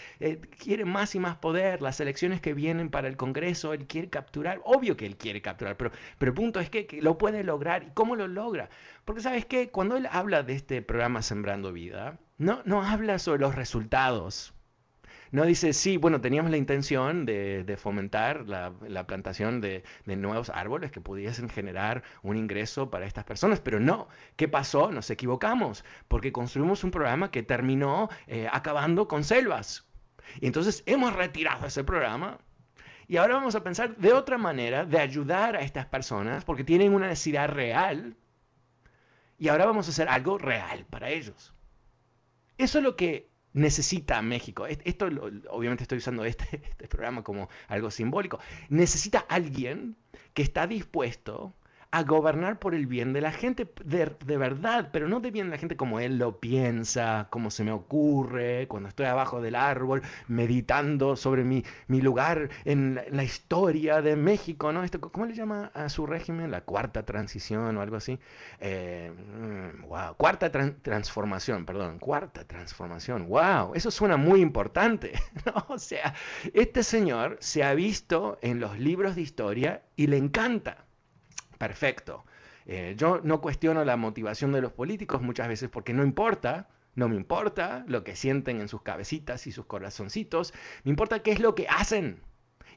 quiere 0.58 0.86
más 0.86 1.16
y 1.16 1.20
más 1.20 1.38
poder, 1.38 1.82
las 1.82 2.00
elecciones 2.00 2.42
que 2.42 2.54
vienen 2.54 2.90
para 2.90 3.08
el 3.08 3.18
Congreso, 3.18 3.74
él 3.74 3.88
quiere 3.88 4.10
capturar, 4.10 4.62
obvio 4.64 4.98
que 4.98 5.06
él 5.06 5.18
quiere 5.18 5.42
capturar, 5.42 5.78
pero, 5.78 5.92
pero 6.18 6.32
el 6.32 6.36
punto 6.36 6.60
es 6.60 6.70
que, 6.70 6.86
que 6.86 7.02
lo 7.02 7.18
puede 7.18 7.44
lograr. 7.44 7.84
¿Y 7.84 7.92
cómo 7.92 8.16
lo 8.16 8.28
logra? 8.28 8.70
Porque 9.06 9.22
sabes 9.22 9.46
qué, 9.46 9.70
cuando 9.70 9.98
él 9.98 10.08
habla 10.12 10.44
de 10.44 10.54
este 10.54 10.82
programa 10.82 11.22
Sembrando 11.22 11.74
Vida, 11.74 12.20
no, 12.38 12.62
no 12.66 12.84
habla 12.84 13.20
sobre 13.20 13.42
los 13.42 13.56
resultados, 13.56 14.54
no 15.32 15.46
dice, 15.46 15.72
sí, 15.74 15.98
bueno, 15.98 16.20
teníamos 16.20 16.52
la 16.52 16.58
intención 16.58 17.26
de, 17.26 17.78
fomentar 17.78 18.48
la, 18.48 19.08
plantación 19.08 19.62
de, 19.62 19.84
nuevos 20.06 20.50
árboles 20.50 20.92
que 20.92 21.00
pudiesen 21.00 21.50
generar 21.50 22.04
un 22.22 22.36
ingreso 22.38 22.90
para 22.90 23.06
estas 23.06 23.24
personas, 23.24 23.62
pero 23.62 23.80
no, 23.80 24.10
¿qué 24.36 24.48
pasó? 24.48 24.92
Nos 24.92 25.10
equivocamos, 25.10 25.86
porque 26.08 26.32
construimos 26.32 26.84
un 26.84 26.92
programa 26.92 27.32
que 27.32 27.44
terminó 27.44 28.10
eh, 28.28 28.48
acabando 28.52 29.08
con 29.08 29.24
selvas. 29.24 29.86
Y 30.40 30.48
entonces 30.48 30.84
hemos 30.86 31.14
retirado 31.14 31.66
ese 31.66 31.84
programa 31.84 32.38
y 33.08 33.18
ahora 33.18 33.36
vamos 33.36 33.56
a 33.56 33.64
pensar 33.64 33.96
de 33.98 34.14
otra 34.14 34.38
manera 34.38 34.86
de 34.86 35.00
ayudar 35.00 35.56
a 35.56 35.62
estas 35.62 35.86
personas 35.86 36.46
porque 36.46 36.64
tienen 36.64 36.94
una 36.94 37.08
necesidad 37.08 37.50
real 37.50 38.16
y 39.38 39.48
ahora 39.48 39.66
vamos 39.66 39.88
a 39.88 39.92
hacer 39.92 40.08
algo 40.08 40.38
real 40.38 40.86
para 40.90 41.10
ellos. 41.10 41.54
Eso 42.58 42.78
es 42.78 42.84
lo 42.84 42.96
que 42.96 43.31
necesita 43.54 44.22
México, 44.22 44.66
esto 44.66 45.08
obviamente 45.50 45.84
estoy 45.84 45.98
usando 45.98 46.24
este, 46.26 46.46
este, 46.72 46.88
programa 46.88 47.24
como 47.24 47.50
algo 47.68 47.92
simbólico, 47.92 48.40
necesita 48.70 49.20
alguien 49.20 49.96
que 50.34 50.42
está 50.42 50.68
dispuesto 50.68 51.54
a 51.92 52.04
gobernar 52.04 52.58
por 52.58 52.74
el 52.74 52.88
bien 52.88 53.12
de 53.12 53.20
la 53.20 53.32
gente, 53.34 53.68
de, 53.84 54.38
verdad, 54.38 54.90
pero 54.94 55.10
no 55.10 55.20
de 55.20 55.30
bien 55.30 55.48
de 55.48 55.52
la 55.52 55.58
gente 55.58 55.76
como 55.76 56.00
él 56.00 56.18
lo 56.18 56.40
piensa, 56.40 57.28
como 57.30 57.52
se 57.52 57.66
me 57.66 57.72
ocurre, 57.74 58.68
cuando 58.70 58.88
estoy 58.88 59.08
abajo 59.08 59.42
del 59.42 59.56
árbol 59.56 60.02
meditando 60.30 61.18
sobre 61.18 61.44
mi, 61.44 61.66
mi 61.88 62.00
lugar 62.00 62.50
en 62.64 63.02
la, 63.12 63.24
historia 63.24 64.02
de 64.02 64.16
México, 64.16 64.72
¿no? 64.72 64.84
Esto, 64.84 65.02
¿Cómo 65.02 65.26
le 65.26 65.36
llama 65.36 65.70
a 65.74 65.90
su 65.90 66.06
régimen? 66.06 66.50
La 66.50 66.62
cuarta 66.62 67.04
transición 67.04 67.76
o 67.76 67.82
algo 67.82 67.98
así. 67.98 68.20
Eh, 68.60 69.12
wow, 69.88 70.16
cuarta 70.16 70.50
transformación, 70.50 71.66
perdón, 71.66 72.00
cuarta 72.00 72.46
transformación, 72.46 73.28
wow, 73.28 73.74
eso 73.76 73.92
suena 73.92 74.16
muy 74.16 74.42
importante, 74.42 75.14
¿no? 75.46 75.66
O 75.68 75.78
sea, 75.78 76.14
este 76.54 76.84
señor 76.84 77.38
se 77.42 77.64
ha 77.64 77.74
visto 77.74 78.40
en 78.42 78.62
los 78.62 78.80
libros 78.80 79.16
de 79.16 79.22
historia 79.22 79.84
y 79.98 80.08
le 80.08 80.18
encanta 80.18 80.86
perfecto. 81.62 82.26
Eh, 82.66 82.96
yo 82.98 83.22
no 83.24 83.40
cuestiono 83.40 83.86
la 83.86 83.96
motivación 83.96 84.52
de 84.52 84.62
los 84.62 84.72
políticos 84.72 85.22
muchas 85.22 85.48
veces 85.48 85.70
porque 85.70 85.94
no 85.94 86.04
importa, 86.04 86.70
no 86.96 87.08
me 87.08 87.16
importa 87.16 87.86
lo 87.88 88.04
que 88.04 88.16
sienten 88.16 88.60
en 88.60 88.68
sus 88.68 88.82
cabecitas 88.82 89.46
y 89.46 89.52
sus 89.52 89.68
corazoncitos, 89.68 90.56
me 90.84 90.90
importa 90.90 91.22
qué 91.22 91.32
es 91.34 91.40
lo 91.40 91.54
que 91.54 91.68
hacen 91.68 92.20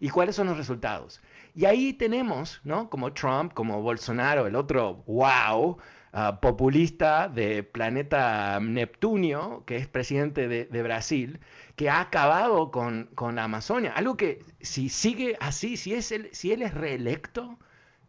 y 0.00 0.10
cuáles 0.10 0.36
son 0.36 0.48
los 0.48 0.58
resultados. 0.58 1.22
Y 1.54 1.64
ahí 1.64 1.94
tenemos, 1.94 2.60
¿no? 2.62 2.90
Como 2.90 3.14
Trump, 3.14 3.54
como 3.54 3.80
Bolsonaro, 3.80 4.46
el 4.46 4.54
otro 4.54 5.02
wow, 5.06 5.78
ah, 6.12 6.40
populista 6.42 7.28
de 7.28 7.62
planeta 7.62 8.60
Neptunio, 8.60 9.64
que 9.64 9.76
es 9.76 9.86
presidente 9.88 10.46
de, 10.46 10.82
Brasil, 10.82 11.40
que 11.74 11.88
ha 11.88 12.00
acabado 12.02 12.70
con, 12.70 13.08
con, 13.14 13.36
la 13.36 13.44
Amazonia. 13.44 13.94
Algo 13.94 14.18
que 14.18 14.44
si 14.60 14.90
sigue 14.90 15.38
así, 15.40 15.78
si, 15.78 15.94
es 15.94 16.14
si 16.32 16.52
él 16.52 16.60
es 16.60 16.74
reelecto, 16.74 17.58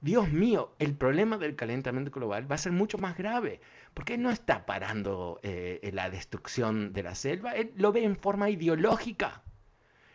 Dios 0.05 0.31
mío, 0.31 0.75
el 0.77 0.93
problema 0.93 1.39
del 1.39 1.55
calentamiento 1.55 2.11
global 2.11 2.49
va 2.49 2.53
a 2.53 2.59
ser 2.59 2.71
mucho 2.71 2.99
más 2.99 3.17
grave, 3.17 3.59
porque 3.95 4.19
no 4.19 4.29
está 4.29 4.67
parando 4.67 5.39
eh, 5.41 5.89
la 5.93 6.11
destrucción 6.11 6.93
de 6.93 7.01
la 7.01 7.15
selva, 7.15 7.53
él 7.53 7.71
lo 7.75 7.91
ve 7.91 8.03
en 8.03 8.15
forma 8.15 8.51
ideológica. 8.51 9.41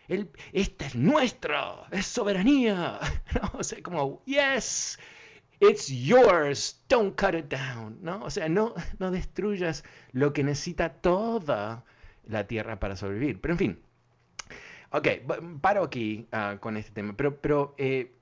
Él, 0.07 0.31
este 0.53 0.87
es 0.87 0.95
nuestro, 0.95 1.87
es 1.91 2.07
soberanía. 2.07 3.01
¿no? 3.35 3.51
O 3.59 3.65
sea, 3.65 3.83
como, 3.83 4.23
yes, 4.27 4.97
it's 5.59 5.89
yours, 5.89 6.81
don't 6.89 7.21
cut 7.21 7.35
it 7.35 7.47
down. 7.47 7.99
¿no? 8.01 8.23
O 8.23 8.31
sea, 8.31 8.49
no, 8.49 8.75
no 9.01 9.11
destruyas 9.11 9.83
lo 10.13 10.33
que 10.33 10.45
necesita 10.45 10.91
toda 10.91 11.85
la 12.29 12.47
tierra 12.47 12.79
para 12.79 12.95
sobrevivir. 12.95 13.41
Pero 13.41 13.55
en 13.55 13.59
fin, 13.59 13.83
ok, 14.93 15.09
paro 15.61 15.83
aquí 15.83 16.29
ah, 16.31 16.59
con 16.61 16.77
este 16.77 16.93
tema, 16.93 17.17
pero, 17.17 17.41
pero 17.41 17.75
eh, 17.77 18.13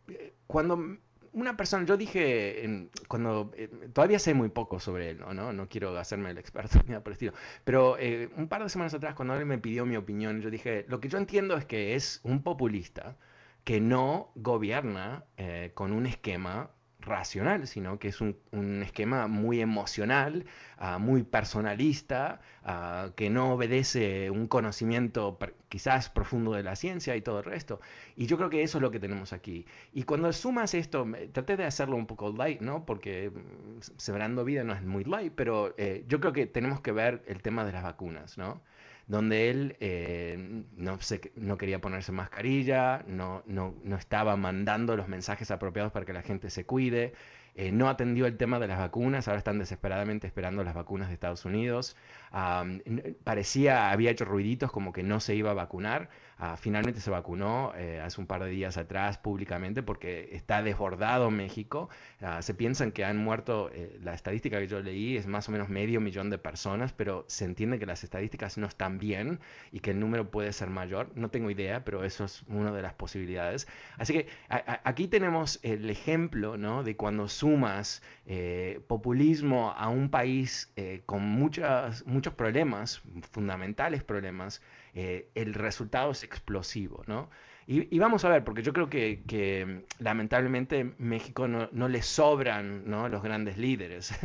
cuando 0.47 0.97
una 1.39 1.57
persona, 1.57 1.85
yo 1.85 1.97
dije, 1.97 2.89
cuando 3.07 3.53
eh, 3.57 3.69
todavía 3.93 4.19
sé 4.19 4.35
muy 4.35 4.49
poco 4.49 4.81
sobre 4.81 5.11
él, 5.11 5.21
¿no? 5.21 5.53
No, 5.53 5.69
quiero 5.69 5.97
hacerme 5.97 6.31
el 6.31 6.39
experto 6.39 6.79
ni 6.85 6.91
nada 6.91 7.03
por 7.03 7.13
el 7.13 7.15
estilo, 7.15 7.33
pero 7.65 7.97
eh, 7.99 8.29
un 8.37 8.49
par 8.49 8.63
de 8.63 8.69
semanas 8.69 8.95
atrás, 8.95 9.15
cuando 9.15 9.35
él 9.35 9.47
me 9.47 9.59
pidió 9.59 9.87
mi 9.87 9.97
opinión, 9.97 10.41
yo 10.41 10.51
dije, 10.51 10.85
lo 10.89 11.01
que 11.01 11.09
yo 11.09 11.19
entiendo 11.19 11.57
es 11.57 11.65
que 11.65 11.95
es 11.95 12.21
un 12.25 12.43
populista 12.43 13.17
que 13.65 13.81
no 13.81 14.33
gobierna 14.35 15.25
eh, 15.37 15.73
con 15.75 15.93
un 15.93 16.07
esquema 16.07 16.71
racional, 17.09 17.67
sino 17.67 17.99
que 17.99 18.09
es 18.09 18.21
un, 18.21 18.37
esquema 18.83 19.27
muy 19.27 19.61
emocional, 19.61 20.45
ah, 20.79 20.99
muy 20.99 21.23
personalista, 21.23 22.41
ah, 22.65 23.11
que 23.17 23.31
no 23.31 23.55
obedece 23.55 24.31
un 24.31 24.47
conocimiento 24.47 25.39
quizás 25.69 26.11
profundo 26.11 26.53
de 26.53 26.63
la 26.63 26.77
ciencia 26.77 27.17
y 27.17 27.23
todo 27.23 27.39
el 27.39 27.45
resto. 27.45 27.81
Y 28.17 28.27
yo 28.27 28.37
creo 28.37 28.51
que 28.51 28.63
eso 28.63 28.79
es 28.79 28.83
lo 28.83 28.91
que 28.91 29.01
tenemos 29.01 29.33
aquí. 29.33 29.67
Y 29.93 30.05
cuando 30.05 30.33
sumas 30.33 30.75
esto, 30.75 31.07
traté 31.33 31.57
de 31.57 31.65
hacerlo 31.65 31.97
un 31.97 32.07
poco 32.07 32.33
light, 32.33 32.61
¿no? 32.61 32.85
Porque 32.87 33.31
mm, 33.31 33.81
Severando 33.97 34.45
Vida 34.45 34.65
no 34.65 34.75
es 34.75 34.83
muy 34.83 35.05
light, 35.05 35.33
pero 35.35 35.75
eh, 35.79 36.05
yo 36.09 36.21
creo 36.21 36.33
que 36.33 36.47
tenemos 36.47 36.81
que 36.81 36.93
ver 36.93 37.23
el 37.27 37.43
tema 37.43 37.65
de 37.65 37.73
las 37.73 37.83
vacunas, 37.83 38.39
¿no? 38.39 38.63
Donde 39.09 39.51
él 39.51 39.77
eh, 39.81 40.65
no, 40.77 40.99
no 41.37 41.59
quería 41.59 41.81
ponerse 41.81 42.13
mascarilla, 42.13 43.05
no, 43.09 43.43
no, 43.47 43.75
no 43.83 43.97
estaba 43.97 44.37
mandando 44.37 44.97
los 44.97 45.09
mensajes 45.09 45.51
apropiados 45.51 45.93
para 45.93 46.05
que 46.05 46.13
la 46.13 46.23
gente 46.23 46.51
se 46.51 46.67
cuide, 46.67 47.15
eh, 47.55 47.73
no 47.73 47.89
atendió 47.89 48.27
el 48.27 48.37
tema 48.37 48.61
de 48.61 48.69
las 48.69 48.79
vacunas, 48.79 49.27
ahora 49.27 49.39
están 49.39 49.59
desesperadamente 49.59 50.27
esperando 50.27 50.63
las 50.63 50.75
vacunas 50.75 51.09
de 51.09 51.15
Estados 51.15 51.45
Unidos. 51.45 51.97
parecía, 53.25 53.91
había 53.91 54.11
hecho 54.11 54.25
ruiditos 54.25 54.71
como 54.71 54.93
que 54.93 55.03
no 55.03 55.21
se 55.21 55.35
iba 55.35 55.51
a 55.51 55.55
vacunar. 55.55 56.11
Ah, 56.41 56.57
finalmente 56.57 57.01
se 57.01 57.11
vacunó 57.11 57.73
eh, 57.77 58.01
hace 58.01 58.21
un 58.21 58.29
par 58.29 58.45
de 58.45 58.51
días 58.51 58.77
atrás 58.77 59.19
públicamente 59.19 59.83
porque 59.83 60.29
está 60.33 60.63
desbordado 60.63 61.33
México. 61.33 61.89
Ah, 62.21 62.43
se 62.43 62.55
piensan 62.55 62.93
que 62.93 63.05
han 63.05 63.17
muerto, 63.17 63.71
eh, 63.75 63.99
la 64.03 64.15
estadística 64.15 64.61
que 64.61 64.69
yo 64.69 64.81
leí 64.81 65.17
es 65.17 65.27
más 65.27 65.49
o 65.49 65.53
menos 65.53 65.69
medio 65.69 66.01
millón 66.01 66.31
de 66.31 66.39
personas, 66.39 66.93
pero 66.93 67.25
se 67.27 67.45
entiende 67.45 67.81
que 67.81 67.87
las 67.87 68.05
estadísticas 68.05 68.57
no 68.57 68.69
están 68.69 68.99
bien 68.99 69.41
y 69.73 69.81
que 69.81 69.91
el 69.91 69.99
número 69.99 70.31
puede 70.31 70.53
ser 70.53 70.71
mayor. 70.71 71.11
No 71.17 71.29
tengo 71.29 71.51
idea, 71.51 71.85
pero 71.85 72.05
eso 72.05 72.25
es 72.25 72.43
una 72.47 72.71
de 72.71 72.83
las 72.83 72.95
posibilidades. 72.95 73.67
Así 73.97 74.13
que 74.13 74.29
aquí 74.49 75.09
tenemos 75.09 75.59
el 75.65 75.91
ejemplo 75.91 76.57
¿no? 76.57 76.85
de 76.85 76.97
cuando 76.97 77.29
sumas 77.29 78.01
eh, 78.27 78.81
populismo 78.87 79.73
a 79.77 79.89
un 79.89 80.09
país 80.09 80.73
con 81.07 81.23
muchas, 81.23 82.07
muchos 82.07 82.35
problemas, 82.35 83.03
fundamentales 83.33 84.05
problemas, 84.05 84.63
eh, 84.95 85.29
el 85.35 85.55
resultado 85.55 86.11
es 86.11 86.23
explosivo, 86.23 87.03
¿no? 87.07 87.31
Y, 87.67 87.99
vamos 87.99 88.25
a 88.25 88.31
ver, 88.31 88.45
porque 88.45 88.63
yo 88.63 88.73
creo 88.73 88.89
que, 88.89 89.85
lamentablemente 89.99 90.95
México 90.97 91.47
no, 91.49 91.89
le 91.89 92.03
sobran 92.03 92.89
¿no? 92.89 93.11
los 93.11 93.23
grandes 93.23 93.59
líderes, 93.59 94.19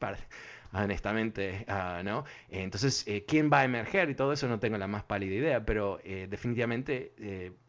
honestamente, 0.72 1.64
ah, 1.68 2.02
¿no? 2.04 2.24
Entonces, 2.50 3.06
eh, 3.06 3.24
¿quién 3.24 3.50
va 3.52 3.60
a 3.60 3.64
emerger 3.64 4.10
y 4.10 4.16
todo 4.16 4.32
eso? 4.32 4.48
No 4.48 4.58
tengo 4.58 4.78
la 4.78 4.88
más 4.88 5.04
pálida 5.04 5.32
idea, 5.32 5.64
pero 5.64 6.00
eh, 6.02 6.26
definitivamente 6.28 7.12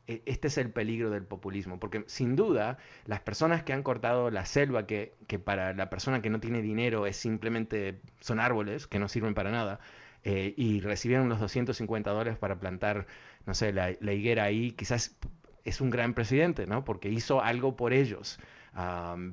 e, 0.09 0.23
este 0.25 0.47
es 0.47 0.57
el 0.57 0.71
peligro 0.71 1.11
del 1.11 1.23
populismo, 1.23 1.79
porque 1.79 2.03
sin 2.07 2.35
duda 2.35 2.79
las 3.05 3.19
personas 3.21 3.61
que 3.61 3.73
han 3.73 3.83
cortado 3.83 4.31
la 4.31 4.45
selva, 4.45 4.87
que, 4.87 5.13
que 5.27 5.37
para 5.37 5.73
la 5.75 5.91
persona 5.91 6.23
que 6.23 6.31
no 6.31 6.39
tiene 6.39 6.63
dinero 6.63 7.05
es 7.05 7.15
simplemente, 7.15 8.01
son 8.19 8.39
árboles 8.39 8.87
que 8.87 8.97
no 8.97 9.07
sirven 9.07 9.35
para 9.35 9.51
nada, 9.51 9.79
eh, 10.23 10.53
y 10.57 10.81
recibieron 10.81 11.29
los 11.29 11.39
250 11.39 12.11
dólares 12.11 12.37
para 12.37 12.59
plantar, 12.59 13.07
no 13.45 13.53
sé, 13.53 13.73
la, 13.73 13.91
higuera 13.91 14.43
ahí, 14.43 14.71
quizás 14.71 15.15
es 15.63 15.81
un 15.81 15.89
gran 15.89 16.13
presidente, 16.13 16.67
¿no? 16.67 16.83
Porque 16.83 17.09
hizo 17.09 17.41
algo 17.41 17.75
por 17.75 17.93
ellos. 17.93 18.39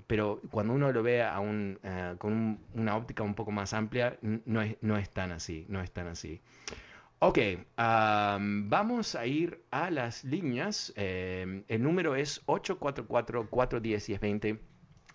pero 0.06 0.40
cuando 0.50 0.74
uno 0.74 0.92
lo 0.92 1.02
ve 1.02 1.22
a 1.22 1.40
un, 1.40 1.78
eh, 1.82 2.14
con 2.18 2.60
una 2.74 2.96
óptica 2.96 3.22
un 3.22 3.34
poco 3.34 3.52
más 3.52 3.72
amplia, 3.74 4.18
no 4.22 4.62
es, 4.62 4.76
no 4.80 4.96
es 4.96 5.10
tan 5.10 5.32
así, 5.32 5.66
no 5.68 5.80
es 5.80 5.90
tan 5.92 6.08
así. 6.08 6.40
Ok, 7.18 7.38
vamos 7.76 9.14
a 9.14 9.26
ir 9.26 9.64
a 9.70 9.90
las 9.90 10.22
líneas. 10.22 10.92
Eh, 10.96 11.64
el 11.68 11.82
número 11.82 12.14
es 12.14 12.44
844-410-1020. 12.46 14.58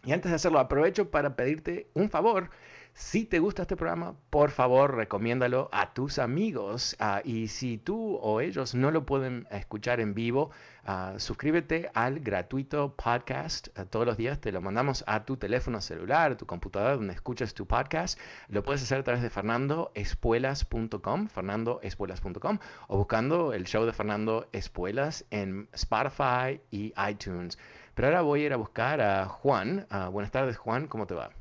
Y 0.06 0.12
antes 0.12 0.32
de 0.32 0.36
hacerlo, 0.36 0.58
aprovecho 0.58 1.12
para 1.12 1.36
pedirte 1.36 1.92
un 1.94 2.10
favor. 2.10 2.50
Si 2.94 3.26
te 3.26 3.40
gusta 3.40 3.64
este 3.64 3.78
programa, 3.78 4.16
por 4.30 4.52
favor, 4.52 4.96
recomiéndalo 4.96 5.70
a 5.72 5.94
tus 5.94 6.20
amigos. 6.20 6.96
Ah, 7.00 7.22
y 7.24 7.48
si 7.48 7.78
tú 7.78 8.16
o 8.18 8.42
ellos 8.42 8.76
no 8.76 8.92
lo 8.92 9.06
pueden 9.06 9.48
escuchar 9.50 10.02
en 10.02 10.14
vivo, 10.14 10.52
ah, 10.86 11.14
suscríbete 11.18 11.90
al 11.94 12.20
gratuito 12.20 12.96
podcast. 12.96 13.70
Ah, 13.76 13.86
todos 13.86 14.06
los 14.06 14.18
días 14.18 14.40
te 14.42 14.52
lo 14.52 14.62
mandamos 14.62 15.04
a 15.08 15.26
tu 15.26 15.38
teléfono 15.38 15.80
celular, 15.80 16.36
tu 16.36 16.46
computadora, 16.46 16.96
donde 16.96 17.14
escuchas 17.14 17.54
tu 17.54 17.66
podcast. 17.66 18.20
Lo 18.50 18.64
puedes 18.64 18.84
hacer 18.84 19.00
a 19.00 19.04
través 19.04 19.24
de 19.24 19.30
fernandoespuelas.com, 19.30 21.28
fernandoespuelas.com, 21.28 22.60
o 22.88 22.98
buscando 22.98 23.54
el 23.54 23.66
show 23.66 23.86
de 23.86 23.94
Fernando 23.94 24.48
Espuelas 24.52 25.26
en 25.32 25.70
Spotify 25.74 26.62
y 26.72 26.94
iTunes. 27.10 27.58
Pero 27.96 28.10
ahora 28.10 28.22
voy 28.22 28.44
a 28.44 28.46
ir 28.48 28.54
a 28.54 28.58
buscar 28.58 29.02
a 29.02 29.26
Juan. 29.28 29.88
buenas 30.12 30.32
tardes, 30.32 30.58
Juan, 30.58 30.88
¿cómo 30.88 31.08
te 31.08 31.16
va? 31.16 31.41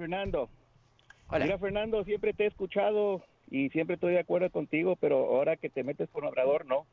Fernando. 0.00 0.48
Hola. 1.28 1.58
Fernando, 1.58 2.02
siempre 2.04 2.32
te 2.32 2.44
he 2.44 2.46
escuchado 2.46 3.22
y 3.50 3.68
siempre 3.68 3.94
estoy 3.94 4.14
de 4.14 4.20
acuerdo 4.20 4.48
contigo, 4.48 4.96
pero 4.96 5.18
ahora 5.18 5.56
que 5.56 5.68
te 5.68 5.84
metes 5.84 6.08
con 6.08 6.24
Obrador, 6.24 6.64
no. 6.64 6.86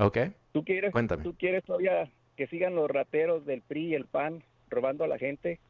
Ok. 0.00 0.18
¿Tú 0.52 0.64
quieres, 0.64 0.90
Cuéntame. 0.90 1.22
¿Tú 1.22 1.34
quieres 1.36 1.62
todavía 1.62 2.10
que 2.36 2.48
sigan 2.48 2.74
los 2.74 2.90
rateros 2.90 3.46
del 3.46 3.62
PRI 3.62 3.90
y 3.90 3.94
el 3.94 4.06
PAN 4.06 4.42
robando 4.70 5.04
a 5.04 5.06
la 5.06 5.18
gente? 5.18 5.60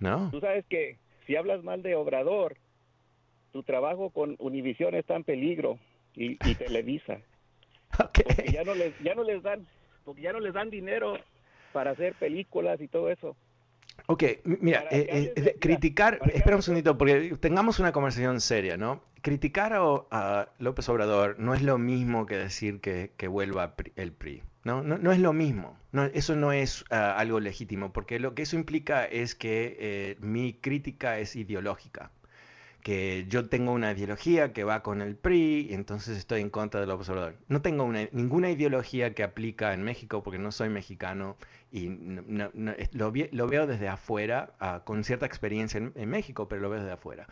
No. 0.00 0.30
Tú 0.32 0.40
sabes 0.40 0.64
que 0.66 0.98
si 1.28 1.36
hablas 1.36 1.62
mal 1.62 1.80
de 1.82 1.94
Obrador, 1.94 2.56
tu 3.52 3.62
trabajo 3.62 4.10
con 4.10 4.34
Univisión 4.40 4.96
está 4.96 5.14
en 5.14 5.22
peligro 5.22 5.78
y, 6.16 6.36
Televisa. 6.56 7.20
okay. 8.04 8.24
Porque 8.24 8.50
ya 8.50 8.64
no 8.64 8.74
les 8.74 8.98
ya 8.98 9.14
no 9.14 9.22
les 9.22 9.42
dan 9.44 9.64
porque 10.04 10.22
ya 10.22 10.32
no 10.32 10.40
les 10.40 10.54
dan 10.54 10.70
dinero 10.70 11.16
para 11.72 11.92
hacer 11.92 12.14
películas 12.14 12.80
y 12.80 12.88
todo 12.88 13.10
eso. 13.10 13.36
Ok, 14.06 14.24
mira, 14.44 14.84
eh, 14.90 15.32
eh, 15.36 15.56
criticar, 15.60 16.18
espera 16.34 16.56
un 16.56 16.62
segundito, 16.62 16.98
porque 16.98 17.36
tengamos 17.38 17.78
una 17.78 17.92
conversación 17.92 18.40
seria, 18.40 18.76
¿no? 18.76 19.02
Criticar 19.22 19.72
a, 19.74 20.48
López 20.58 20.88
Obrador 20.88 21.38
no 21.38 21.54
es 21.54 21.62
lo 21.62 21.78
mismo 21.78 22.26
que 22.26 22.36
decir 22.36 22.80
que, 22.80 23.28
vuelva 23.28 23.74
el 23.96 24.12
PRI. 24.12 24.42
No, 24.64 24.82
no, 24.82 25.12
es 25.12 25.18
lo 25.20 25.32
mismo. 25.32 25.78
No, 25.92 26.04
eso 26.04 26.34
no 26.34 26.52
es 26.52 26.84
ah, 26.90 27.16
algo 27.16 27.40
legítimo, 27.40 27.92
porque 27.92 28.18
lo 28.18 28.34
que 28.34 28.42
eso 28.42 28.56
implica 28.56 29.04
es 29.04 29.34
que 29.34 29.76
eh, 29.78 30.16
mi 30.20 30.54
crítica 30.54 31.18
es 31.18 31.36
ideológica. 31.36 32.10
Que 32.82 33.26
yo 33.28 33.48
tengo 33.48 33.72
una 33.72 33.92
ideología 33.92 34.52
que 34.52 34.64
va 34.64 34.82
con 34.82 35.02
el 35.02 35.16
PRI 35.16 35.68
y 35.70 35.74
entonces 35.74 36.16
estoy 36.18 36.40
en 36.40 36.50
contra 36.50 36.80
del 36.80 36.90
observador. 36.90 37.36
No 37.48 37.62
tengo 37.62 37.90
ninguna 38.12 38.50
ideología 38.50 39.14
que 39.14 39.22
aplica 39.22 39.74
en 39.74 39.82
México 39.82 40.22
porque 40.22 40.38
no 40.38 40.50
soy 40.52 40.68
mexicano 40.70 41.36
y 41.72 41.88
lo, 42.92 43.12
veo 43.12 43.66
desde 43.66 43.88
afuera, 43.88 44.54
ah, 44.60 44.82
con 44.84 45.04
cierta 45.04 45.26
experiencia 45.26 45.78
en 45.94 46.08
México, 46.08 46.48
pero 46.48 46.62
lo 46.62 46.70
veo 46.70 46.80
desde 46.80 46.92
afuera. 46.92 47.26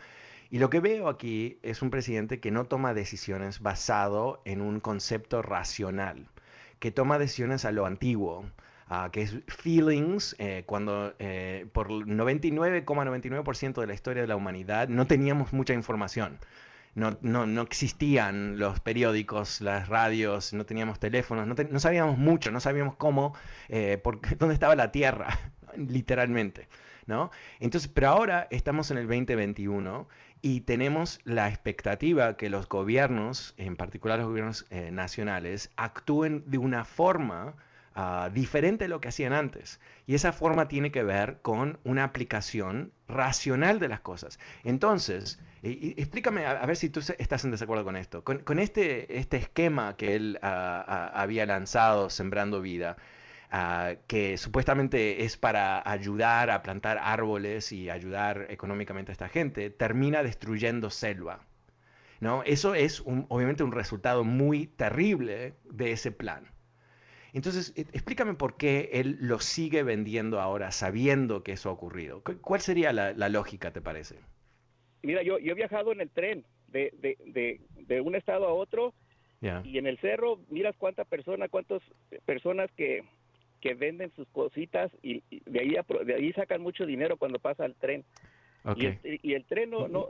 Y 0.51 0.59
lo 0.59 0.69
que 0.69 0.79
veo 0.79 1.09
aquí 1.09 1.59
es 1.61 1.81
un 1.81 1.91
presidente 1.91 2.39
que 2.39 2.51
no 2.51 2.65
toma 2.65 2.93
decisiones 2.93 3.59
basado 3.59 4.41
en 4.45 4.61
un 4.61 4.79
concepto 4.79 5.41
racional 5.41 6.27
que 6.79 6.91
toma 6.91 7.19
decisiones 7.19 7.65
a 7.65 7.71
lo 7.71 7.85
antiguo, 7.85 8.45
que 9.11 9.21
es 9.21 9.35
feelings, 9.47 10.35
eh, 10.39 10.63
cuando 10.65 11.13
eh, 11.19 11.67
por 11.73 11.89
99,99% 11.89 13.81
de 13.81 13.87
la 13.87 13.93
historia 13.93 14.23
de 14.23 14.27
la 14.27 14.35
humanidad 14.35 14.87
no 14.87 15.05
teníamos 15.05 15.53
mucha 15.53 15.73
información. 15.73 16.39
No, 16.95 17.17
no, 17.21 17.45
no, 17.45 17.61
existían 17.61 18.57
los 18.57 18.79
periódicos, 18.79 19.61
las 19.61 19.87
radios, 19.89 20.53
no 20.53 20.65
teníamos 20.65 20.99
teléfonos, 20.99 21.45
no, 21.45 21.55
no 21.69 21.79
sabíamos 21.79 22.17
mucho, 22.17 22.51
no 22.51 22.59
sabíamos 22.59 22.95
cómo, 22.95 23.35
eh, 23.69 23.99
por, 24.03 24.19
dónde 24.37 24.55
estaba 24.55 24.75
la 24.75 24.91
Tierra, 24.91 25.37
literalmente. 25.77 26.67
¿no? 27.05 27.31
Entonces, 27.59 27.89
pero 27.93 28.09
ahora 28.09 28.47
estamos 28.51 28.91
en 28.91 28.97
el 28.97 29.07
2021 29.07 30.07
y 30.41 30.61
tenemos 30.61 31.19
la 31.25 31.47
expectativa 31.47 32.37
que 32.37 32.49
los 32.49 32.67
gobiernos, 32.67 33.53
en 33.57 33.75
particular 33.75 34.19
los 34.19 34.27
gobiernos 34.27 34.65
eh, 34.69 34.89
nacionales, 34.91 35.71
actúen 35.75 36.43
de 36.47 36.57
una 36.57 36.85
forma 36.85 37.55
ah, 37.95 38.29
diferente 38.33 38.85
de 38.85 38.89
lo 38.89 39.01
que 39.01 39.09
hacían 39.09 39.33
antes. 39.33 39.79
Y 40.05 40.15
esa 40.15 40.31
forma 40.31 40.67
tiene 40.67 40.91
que 40.91 41.03
ver 41.03 41.39
con 41.41 41.79
una 41.83 42.03
aplicación 42.03 42.91
racional 43.07 43.79
de 43.79 43.87
las 43.87 44.01
cosas. 44.01 44.39
Entonces, 44.63 45.39
explícame, 45.63 46.45
a, 46.45 46.65
ver 46.65 46.75
si 46.75 46.89
tú 46.89 47.01
estás 47.17 47.43
en 47.45 47.51
desacuerdo 47.51 47.83
con 47.83 47.95
esto. 47.95 48.23
Con, 48.23 48.59
este, 48.59 49.19
este 49.19 49.37
esquema 49.37 49.95
que 49.97 50.15
él 50.15 50.39
ah, 50.41 51.11
había 51.13 51.45
lanzado, 51.45 52.09
Sembrando 52.09 52.61
Vida, 52.61 52.97
Ah, 53.51 53.95
que 54.05 54.37
supuestamente 54.37 55.23
es 55.25 55.35
para 55.35 55.81
ayudar 55.89 56.51
a 56.51 56.61
plantar 56.61 56.99
árboles 57.01 57.71
y 57.71 57.89
ayudar 57.89 58.45
económicamente 58.49 59.11
a 59.11 59.13
esta 59.13 59.27
gente, 59.27 59.71
termina 59.71 60.21
destruyendo 60.21 60.91
selva. 60.91 61.47
¿no? 62.19 62.43
Eso 62.43 62.75
es 62.75 63.01
obviamente 63.05 63.63
un 63.63 63.71
resultado 63.71 64.23
muy 64.23 64.67
terrible 64.67 65.55
de 65.63 65.91
ese 65.93 66.11
plan. 66.11 66.51
Entonces, 67.33 67.73
e, 67.75 67.81
explícame 67.81 68.33
por 68.33 68.57
qué 68.57 68.89
él 68.93 69.17
lo 69.19 69.39
sigue 69.39 69.83
vendiendo 69.83 70.39
ahora 70.39 70.71
sabiendo 70.71 71.43
que 71.43 71.53
eso 71.53 71.69
ha 71.69 71.73
ocurrido. 71.73 72.23
¿Cuál 72.41 72.61
sería 72.61 72.93
la, 72.93 73.29
lógica, 73.29 73.71
te 73.71 73.81
parece? 73.81 74.15
Mira, 75.03 75.23
yo, 75.23 75.37
he 75.37 75.53
viajado 75.53 75.91
en 75.91 76.01
el 76.01 76.09
tren 76.09 76.45
de, 76.67 76.91
de, 77.87 78.01
un 78.01 78.15
estado 78.15 78.47
a 78.47 78.53
otro 78.53 78.93
y 79.41 79.77
en 79.77 79.87
el 79.87 79.97
cerro 79.99 80.39
miras 80.49 80.75
cuántas 80.77 81.07
personas, 81.07 81.49
cuántas 81.49 81.81
personas 82.25 82.69
que, 82.75 83.03
que 83.61 83.73
venden 83.73 84.11
sus 84.15 84.27
cositas 84.29 84.91
y, 85.01 85.23
de 85.45 85.59
ahí 85.59 85.75
de 86.05 86.13
ahí 86.13 86.33
sacan 86.33 86.61
mucho 86.61 86.85
dinero 86.85 87.17
cuando 87.17 87.39
pasa 87.39 87.65
el 87.65 87.75
tren. 87.75 88.03
Y, 88.75 89.33
el, 89.33 89.45
tren 89.45 89.69
no, 89.69 89.87
no 89.87 90.09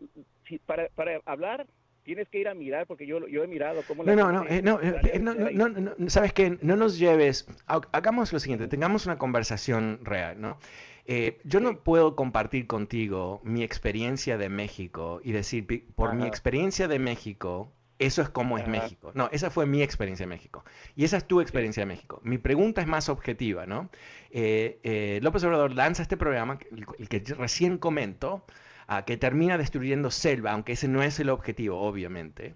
para, 0.66 0.90
para 0.90 1.22
hablar 1.26 1.68
tienes 2.04 2.28
que 2.30 2.40
ir 2.40 2.48
a 2.48 2.54
mirar 2.54 2.88
porque 2.88 3.06
yo, 3.06 3.28
yo 3.28 3.44
he 3.44 3.48
mirado 3.48 3.82
cómo 3.88 4.04
no, 4.04 4.16
no, 4.16 4.32
no, 4.32 4.46
eh, 4.48 4.62
no, 4.62 4.80
eh, 4.82 5.20
no, 5.20 5.34
no, 5.34 5.70
no, 5.70 6.10
sabes 6.10 6.34
que 6.34 6.58
no 6.62 6.76
nos 6.76 6.98
lleves 6.98 7.48
hagamos 7.66 8.34
lo 8.34 8.40
siguiente 8.40 8.68
tengamos 8.68 9.06
una 9.06 9.18
conversación 9.18 10.00
real 10.04 10.40
no 10.40 10.58
eh, 11.06 11.40
yo 11.44 11.60
no 11.60 11.80
puedo 11.80 12.16
compartir 12.16 12.68
contigo 12.68 13.42
mi 13.44 13.64
experiencia 13.64 14.38
de 14.38 14.50
México 14.50 15.22
y 15.24 15.32
decir 15.32 15.86
por 15.96 16.14
mi 16.14 16.28
experiencia 16.28 16.88
de 16.88 17.00
México 17.00 17.72
eso 18.00 18.22
es 18.22 18.30
como 18.30 18.58
es 18.58 18.68
México. 18.68 19.12
No, 19.14 19.28
esa 19.34 19.50
fue 19.50 19.66
mi 19.66 19.82
experiencia 19.84 20.24
en 20.24 20.30
México. 20.30 20.64
Y 20.96 21.04
esa 21.04 21.18
es 21.18 21.26
tu 21.26 21.42
experiencia 21.42 21.82
en 21.82 21.90
México. 21.90 22.22
Mi 22.24 22.38
pregunta 22.38 22.80
es 22.80 22.88
más 22.88 23.10
objetiva, 23.10 23.66
¿no? 23.66 23.90
Eh, 24.32 24.80
eh, 24.84 25.20
López 25.22 25.44
Obrador 25.44 25.74
lanza 25.74 26.02
este 26.02 26.16
programa, 26.16 26.58
el, 26.98 27.10
que 27.10 27.20
recién 27.36 27.78
comento, 27.78 28.46
que 29.06 29.18
termina 29.18 29.58
destruyendo 29.58 30.12
selva, 30.12 30.52
aunque 30.52 30.74
ese 30.74 30.88
no 30.88 31.04
es 31.04 31.20
el 31.20 31.30
objetivo, 31.30 31.80
obviamente. 31.80 32.56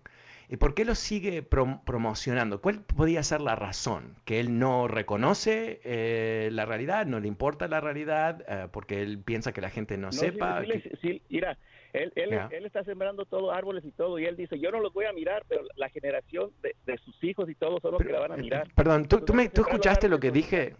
¿Y 0.49 0.57
por 0.57 0.75
qué 0.75 0.85
lo 0.85 0.93
sigue 0.93 1.41
promocionando? 1.41 2.61
¿Cuál 2.61 2.81
podría 2.81 3.23
ser 3.23 3.41
la 3.41 3.55
razón? 3.55 4.15
¿Que 4.25 4.39
él 4.39 4.59
no 4.59 4.87
reconoce 4.87 5.79
eh, 5.83 6.49
la 6.51 6.65
realidad, 6.65 7.05
no 7.05 7.19
le 7.19 7.27
importa 7.27 7.67
la 7.67 7.81
realidad, 7.81 8.69
porque 8.71 9.01
él 9.01 9.19
piensa 9.19 9.51
que 9.51 9.61
la 9.61 9.69
gente 9.69 9.97
no, 9.97 10.11
sepa? 10.11 10.63
Sí, 11.01 11.21
mira, 11.29 11.57
él, 11.93 12.11
él, 12.15 12.65
está 12.65 12.83
sembrando 12.83 13.25
todo, 13.25 13.51
árboles 13.51 13.85
y 13.85 13.91
todo, 13.91 14.17
y 14.17 14.25
él 14.25 14.35
dice, 14.35 14.59
yo 14.59 14.71
no 14.71 14.79
los 14.79 14.91
voy 14.93 15.05
a 15.05 15.13
mirar, 15.13 15.43
pero 15.47 15.61
la 15.75 15.89
generación 15.89 16.51
de, 16.61 16.97
sus 16.97 17.23
hijos 17.23 17.47
y 17.49 17.55
todos 17.55 17.81
son 17.83 17.91
los 17.91 18.01
que 18.01 18.11
la 18.11 18.19
van 18.19 18.31
a 18.31 18.37
mirar. 18.37 18.67
Perdón, 18.75 19.07
¿tú, 19.07 19.21
tú, 19.21 19.33
me, 19.33 19.49
¿tú 19.49 19.61
escuchaste 19.61 20.09
lo 20.09 20.19
que 20.19 20.31
dije? 20.31 20.75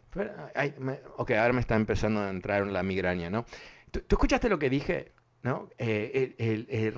ok, 1.18 1.32
ahora 1.32 1.54
me 1.54 1.62
está 1.62 1.76
empezando 1.76 2.20
a 2.20 2.30
entrar 2.30 2.66
la 2.66 2.82
migraña, 2.82 3.30
¿no? 3.30 3.46
¿Tú, 3.92 4.02
escuchaste 4.10 4.50
lo 4.50 4.58
que 4.58 4.72
dije? 4.72 5.12
¿No? 5.44 5.70
Eh, 5.78 6.94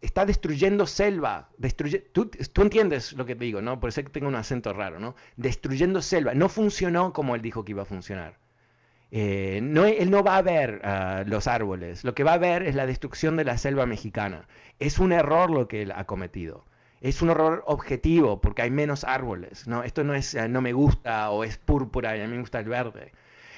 está 0.00 0.24
destruyendo 0.24 0.86
selva. 0.86 1.48
Destruye, 1.58 1.98
tú, 2.12 2.26
tú, 2.28 2.62
entiendes 2.62 3.12
lo 3.14 3.26
que 3.26 3.34
te 3.34 3.44
digo, 3.44 3.60
¿no? 3.62 3.80
Por 3.80 3.88
eso 3.88 4.02
tengo 4.04 4.28
un 4.28 4.34
acento 4.34 4.72
raro, 4.72 5.00
¿no? 5.00 5.14
Destruyendo 5.36 6.00
selva. 6.02 6.34
No 6.34 6.48
funcionó 6.48 7.12
como 7.12 7.34
él 7.34 7.42
dijo 7.42 7.64
que 7.64 7.72
iba 7.72 7.82
a 7.82 7.86
funcionar. 7.86 8.38
Eh, 9.10 9.60
no, 9.62 9.84
él 9.84 10.10
no 10.10 10.22
va 10.22 10.36
a 10.36 10.42
ver 10.42 10.80
ah, 10.84 11.22
los 11.26 11.46
árboles, 11.46 12.02
lo 12.04 12.14
que 12.14 12.24
va 12.24 12.34
a 12.34 12.38
ver 12.38 12.64
es 12.64 12.74
la 12.74 12.86
destrucción 12.86 13.36
de 13.36 13.44
la 13.44 13.56
selva 13.58 13.86
mexicana. 13.86 14.48
Es 14.78 14.98
un 14.98 15.12
error 15.12 15.50
lo 15.50 15.68
que 15.68 15.82
él 15.82 15.92
ha 15.92 16.04
cometido. 16.04 16.64
Es 17.00 17.22
un 17.22 17.30
error 17.30 17.62
objetivo 17.66 18.40
porque 18.40 18.62
hay 18.62 18.70
menos 18.70 19.04
árboles. 19.04 19.66
¿no? 19.68 19.82
Esto 19.84 20.02
no 20.04 20.14
es 20.14 20.34
ah, 20.34 20.48
no 20.48 20.60
me 20.60 20.72
gusta 20.72 21.30
o 21.30 21.44
es 21.44 21.58
púrpura 21.58 22.16
y 22.16 22.20
a 22.20 22.26
mí 22.26 22.34
me 22.34 22.40
gusta 22.40 22.58
el 22.58 22.68
verde. 22.68 23.12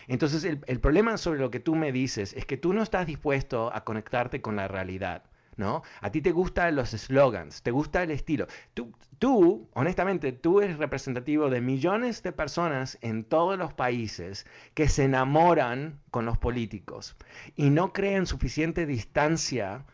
Entonces 0.08 0.44
el, 0.44 0.60
el 0.66 0.80
problema 0.80 1.16
sobre 1.18 1.40
lo 1.40 1.50
que 1.50 1.60
tú 1.60 1.74
me 1.76 1.92
dices 1.92 2.34
es 2.34 2.44
que 2.46 2.56
tú 2.56 2.72
no 2.72 2.82
estás 2.82 3.06
dispuesto 3.06 3.70
a 3.72 3.84
conectarte 3.84 4.40
con 4.40 4.56
la 4.56 4.66
realidad. 4.68 5.22
¿no? 5.58 5.82
A 6.00 6.10
ti 6.10 6.22
te 6.22 6.32
gustan 6.32 6.76
los 6.76 6.90
slogans, 6.90 7.62
te 7.62 7.70
gusta 7.70 8.02
el 8.02 8.12
estilo. 8.12 8.46
Tú, 8.72 8.92
tú, 9.18 9.68
honestamente, 9.74 10.32
tú 10.32 10.60
eres 10.60 10.78
representativo 10.78 11.50
de 11.50 11.60
millones 11.60 12.22
de 12.22 12.32
personas 12.32 12.96
en 13.02 13.24
todos 13.24 13.58
los 13.58 13.74
países 13.74 14.46
que 14.74 14.88
se 14.88 15.04
enamoran 15.04 16.00
con 16.10 16.24
los 16.24 16.38
políticos 16.38 17.16
y 17.56 17.70
no 17.70 17.92
creen 17.92 18.26
suficiente 18.26 18.86
distancia 18.86 19.84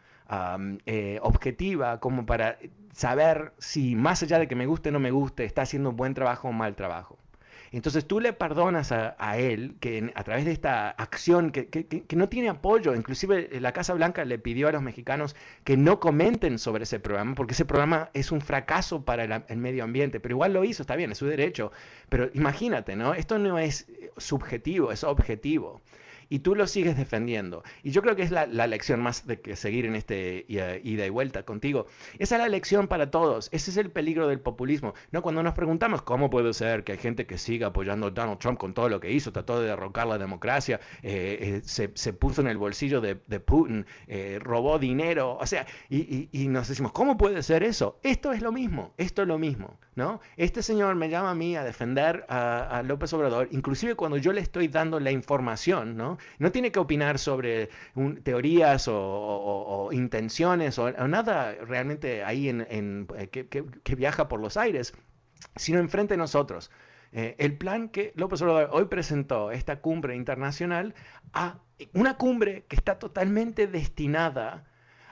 eh, 0.87 1.19
objetiva 1.23 2.01
como 2.01 2.27
para 2.27 2.59
saber 2.93 3.53
si 3.59 3.97
más 3.97 4.23
allá 4.23 4.39
de 4.39 4.49
que 4.49 4.55
me 4.55 4.67
guste 4.67 4.91
o 4.91 4.93
no 4.93 5.01
me 5.01 5.11
guste, 5.11 5.45
está 5.45 5.63
haciendo 5.63 5.91
un 5.91 5.97
buen 5.97 6.15
trabajo 6.15 6.49
o 6.49 6.51
un 6.51 6.59
mal 6.59 6.77
trabajo. 6.77 7.19
Entonces 7.77 8.07
tú 8.07 8.21
le 8.21 8.33
perdonas 8.33 8.93
a, 8.93 9.39
él 9.39 9.75
que 9.81 10.13
a 10.15 10.23
través 10.23 10.45
de 10.45 10.53
esta 10.53 10.91
acción 10.91 11.51
que, 11.51 12.05
no 12.15 12.29
tiene 12.29 12.49
apoyo, 12.49 12.95
inclusive 12.95 13.49
la 13.61 13.73
Casa 13.73 13.95
Blanca 13.95 14.25
le 14.25 14.39
pidió 14.39 14.69
a 14.69 14.73
los 14.73 14.81
mexicanos 14.81 15.35
que 15.65 15.77
no 15.77 15.99
comenten 15.99 16.61
sobre 16.61 16.85
ese 16.85 17.01
programa, 17.01 17.35
porque 17.35 17.55
ese 17.55 17.65
programa 17.65 18.11
es 18.15 18.31
un 18.31 18.41
fracaso 18.41 19.05
para 19.05 19.25
el, 19.25 19.57
medio 19.57 19.83
ambiente, 19.83 20.21
pero 20.21 20.35
igual 20.35 20.53
lo 20.53 20.63
hizo, 20.63 20.83
está 20.83 20.95
bien, 20.95 21.11
es 21.11 21.19
su 21.19 21.27
derecho. 21.27 21.73
Pero 22.09 22.31
imagínate, 22.35 22.95
¿no? 22.95 23.15
Esto 23.15 23.39
no 23.41 23.59
es 23.59 23.87
subjetivo, 24.19 24.93
es 24.93 25.03
objetivo 25.03 25.83
y 26.29 26.41
tú 26.41 26.55
lo 26.55 26.67
sigues 26.67 26.97
defendiendo. 26.97 27.63
Y 27.83 27.91
yo 27.91 28.03
creo 28.03 28.17
que 28.17 28.23
es 28.23 28.31
la, 28.31 28.47
lección 28.47 29.01
más 29.01 29.27
de 29.27 29.41
que 29.41 29.57
seguir 29.57 29.87
en 29.87 29.95
este 29.95 30.45
ida 30.49 31.07
y 31.07 31.11
vuelta 31.11 31.45
contigo. 31.45 31.87
Esa 32.19 32.37
es 32.37 32.43
la 32.43 32.49
lección 32.49 32.89
para 32.89 33.11
todos. 33.11 33.49
Ese 33.53 33.71
es 33.71 33.77
el 33.77 33.91
peligro 33.91 34.29
del 34.29 34.41
populismo. 34.41 34.95
¿no? 35.11 35.23
Cuando 35.23 35.43
nos 35.43 35.55
preguntamos 35.55 36.03
cómo 36.03 36.31
puede 36.31 36.53
ser 36.55 36.85
que 36.85 36.93
hay 36.93 36.99
gente 36.99 37.27
que 37.27 37.39
siga 37.39 37.69
apoyando 37.69 38.09
a 38.09 38.11
Donald 38.11 38.39
Trump 38.39 38.59
con 38.59 38.75
todo 38.75 38.89
lo 38.89 39.01
que 39.01 39.11
hizo, 39.11 39.33
trató 39.33 39.61
de 39.61 39.69
derrocar 39.69 40.07
la 40.07 40.19
democracia, 40.19 40.81
eh, 41.03 41.61
eh, 41.65 41.89
se, 41.95 42.13
puso 42.13 42.41
en 42.41 42.49
el 42.49 42.59
bolsillo 42.59 43.01
de, 43.01 43.15
Putin, 43.17 43.87
eh, 44.07 44.39
robó 44.41 44.79
dinero, 44.79 45.37
o 45.41 45.47
sea, 45.47 45.67
y, 45.89 46.29
nos 46.49 46.69
decimos, 46.69 46.93
¿cómo 46.93 47.17
puede 47.17 47.43
ser 47.43 47.63
eso? 47.63 47.99
Esto 48.03 48.33
es 48.33 48.43
lo 48.43 48.53
mismo, 48.53 48.95
esto 48.97 49.23
es 49.23 49.29
lo 49.29 49.39
mismo, 49.39 49.79
¿no? 49.95 50.21
Este 50.37 50.63
señor 50.63 50.95
me 50.95 51.09
llama 51.09 51.31
a 51.31 51.35
mí 51.35 51.57
a 51.57 51.65
defender 51.65 52.25
a, 52.29 52.79
a 52.79 52.83
López 52.83 53.13
Obrador, 53.13 53.49
inclusive 53.51 53.95
cuando 53.95 54.17
yo 54.17 54.33
le 54.33 54.41
estoy 54.41 54.69
dando 54.69 55.01
la 55.01 55.11
información, 55.11 55.97
¿no? 55.97 56.14
¿No? 56.39 56.53
tiene 56.53 56.73
que 56.73 56.79
opinar 56.79 57.19
sobre 57.19 57.71
teorías 58.23 58.87
o, 58.89 59.89
intenciones 59.93 60.79
o, 60.79 60.91
nada 61.09 61.55
realmente 61.55 62.25
ahí 62.25 62.49
en, 62.49 63.07
eh, 63.17 63.29
que, 63.29 63.95
viaja 63.95 64.29
por 64.29 64.41
los 64.41 64.57
aires, 64.57 64.95
sino 65.57 65.79
enfrente 65.79 66.15
de 66.15 66.19
nosotros. 66.19 66.71
Eh, 67.13 67.37
el 67.39 67.57
plan 67.57 67.89
que 67.89 68.13
López 68.17 68.43
Obrador 68.43 68.71
hoy 68.73 68.87
presentó, 68.87 69.51
esta 69.51 69.81
cumbre 69.81 70.17
internacional, 70.17 70.95
a 71.33 71.61
una 71.93 72.17
cumbre 72.17 72.65
que 72.69 72.77
está 72.77 72.99
totalmente 72.99 73.67
destinada 73.67 74.65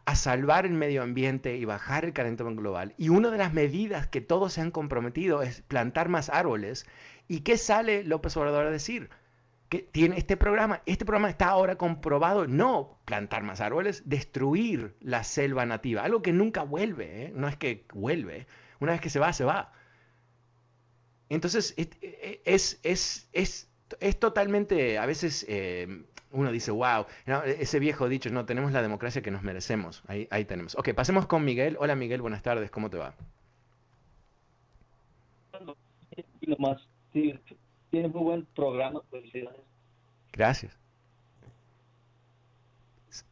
a 0.04 0.16
salvar 0.16 0.66
el 0.66 0.72
medio 0.72 1.04
ambiente 1.04 1.56
y 1.56 1.64
bajar 1.64 2.04
el 2.04 2.12
calentamiento 2.12 2.60
global. 2.60 2.92
Y 2.98 3.10
una 3.10 3.30
de 3.30 3.38
las 3.38 3.52
medidas 3.52 4.08
que 4.08 4.20
todos 4.20 4.54
se 4.54 4.60
han 4.60 4.72
comprometido 4.72 5.42
es 5.42 5.62
plantar 5.62 6.08
más 6.08 6.28
árboles 6.28 6.86
¿Y 7.28 7.40
qué 7.40 7.56
sale 7.56 8.04
López 8.04 8.36
Obrador 8.36 8.66
a 8.66 8.70
decir? 8.70 9.08
Tiene 9.80 10.18
este 10.18 10.36
programa, 10.36 10.82
este 10.86 11.04
programa 11.04 11.30
está 11.30 11.48
ahora 11.48 11.76
comprobado, 11.76 12.46
no 12.46 12.98
plantar 13.04 13.42
más 13.42 13.60
árboles, 13.60 14.02
destruir 14.04 14.94
la 15.00 15.24
selva 15.24 15.64
nativa, 15.64 16.02
algo 16.02 16.22
que 16.22 16.32
nunca 16.32 16.62
vuelve, 16.62 17.24
¿eh? 17.24 17.32
no 17.34 17.48
es 17.48 17.56
que 17.56 17.86
vuelve, 17.94 18.46
una 18.80 18.92
vez 18.92 19.00
que 19.00 19.10
se 19.10 19.18
va, 19.18 19.32
se 19.32 19.44
va. 19.44 19.72
Entonces, 21.30 21.74
es, 21.76 22.80
es, 22.82 23.28
es, 23.32 23.70
es 24.00 24.18
totalmente, 24.18 24.98
a 24.98 25.06
veces 25.06 25.46
eh, 25.48 26.04
uno 26.32 26.50
dice, 26.50 26.70
wow, 26.70 27.06
ese 27.46 27.78
viejo 27.78 28.08
dicho, 28.08 28.30
no, 28.30 28.44
tenemos 28.44 28.72
la 28.72 28.82
democracia 28.82 29.22
que 29.22 29.30
nos 29.30 29.42
merecemos. 29.42 30.02
Ahí, 30.06 30.28
ahí 30.30 30.44
tenemos. 30.44 30.74
Ok, 30.76 30.92
pasemos 30.94 31.26
con 31.26 31.44
Miguel. 31.44 31.76
Hola 31.78 31.94
Miguel, 31.94 32.22
buenas 32.22 32.42
tardes, 32.42 32.70
¿cómo 32.70 32.90
te 32.90 32.98
va? 32.98 33.14
Nomás, 36.46 36.82
sí, 37.12 37.34
tiene 37.92 38.08
muy 38.08 38.22
buen 38.22 38.46
programa, 38.56 39.02
felicidades. 39.10 39.60
Gracias. 40.32 40.76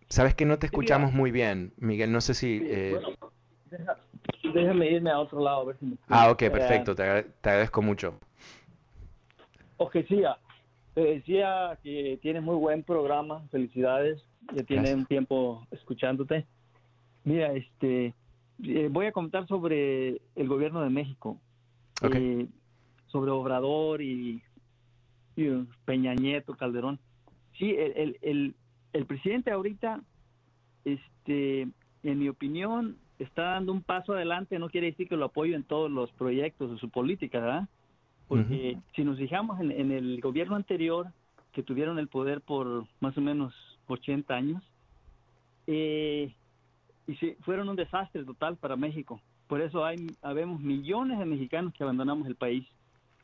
Sabes 0.09 0.35
que 0.35 0.44
no 0.44 0.59
te 0.59 0.66
escuchamos 0.66 1.14
muy 1.14 1.31
bien, 1.31 1.73
Miguel, 1.79 2.12
no 2.12 2.20
sé 2.20 2.35
si... 2.35 2.61
Eh... 2.64 3.01
déjame 4.53 4.90
irme 4.90 5.11
a 5.11 5.18
otro 5.18 5.40
lado 5.40 5.62
a 5.62 5.64
ver 5.64 5.77
si 5.79 5.87
me... 5.87 5.96
Ah, 6.09 6.31
ok, 6.31 6.38
perfecto, 6.51 6.94
te, 6.94 7.03
agradezco 7.03 7.81
mucho. 7.81 8.18
Ok, 9.79 9.96
sí, 10.09 10.23
te 10.92 11.01
decía 11.01 11.79
que 11.83 12.18
tienes 12.20 12.42
muy 12.42 12.57
buen 12.57 12.83
programa, 12.83 13.42
felicidades, 13.51 14.23
ya 14.53 14.62
tiene 14.64 14.92
un 14.92 15.07
tiempo 15.07 15.66
escuchándote. 15.70 16.44
Mira, 17.25 17.55
este, 17.55 18.12
eh, 18.64 18.88
voy 18.90 19.07
a 19.07 19.12
comentar 19.12 19.46
sobre 19.46 20.20
el 20.37 20.49
gobierno 20.49 20.83
de 20.83 20.90
México, 20.90 21.38
eh, 22.03 22.46
sobre 23.07 23.31
Obrador 23.31 24.03
y, 24.03 24.42
Peña 25.84 26.14
Nieto, 26.14 26.54
Calderón. 26.54 26.98
Sí, 27.58 27.70
el, 27.70 28.18
el, 28.22 28.54
el, 28.92 29.06
presidente 29.06 29.50
ahorita, 29.50 30.00
este, 30.84 31.68
en 32.02 32.18
mi 32.18 32.28
opinión, 32.28 32.96
está 33.18 33.42
dando 33.52 33.72
un 33.72 33.82
paso 33.82 34.12
adelante, 34.12 34.58
no 34.58 34.68
quiere 34.70 34.88
decir 34.88 35.08
que 35.08 35.16
lo 35.16 35.26
apoyo 35.26 35.56
en 35.56 35.64
todos 35.64 35.90
los 35.90 36.10
proyectos 36.12 36.70
de 36.70 36.78
su 36.78 36.88
política, 36.90 37.40
¿verdad? 37.40 37.68
Porque 38.28 38.78
si 38.94 39.04
nos 39.04 39.18
fijamos 39.18 39.60
en, 39.60 39.90
el 39.90 40.20
gobierno 40.20 40.54
anterior, 40.54 41.08
que 41.52 41.64
tuvieron 41.64 41.98
el 41.98 42.06
poder 42.06 42.40
por 42.40 42.86
más 43.00 43.18
o 43.18 43.20
menos 43.20 43.52
80 43.88 44.34
años, 44.34 44.62
eh, 45.66 46.32
y 47.08 47.16
sí, 47.16 47.36
fueron 47.40 47.68
un 47.68 47.76
desastre 47.76 48.24
total 48.24 48.56
para 48.56 48.76
México. 48.76 49.20
Por 49.48 49.60
eso 49.60 49.84
hay 49.84 50.06
habemos 50.22 50.60
millones 50.60 51.18
de 51.18 51.24
mexicanos 51.24 51.74
que 51.74 51.82
abandonamos 51.82 52.28
el 52.28 52.36
país. 52.36 52.64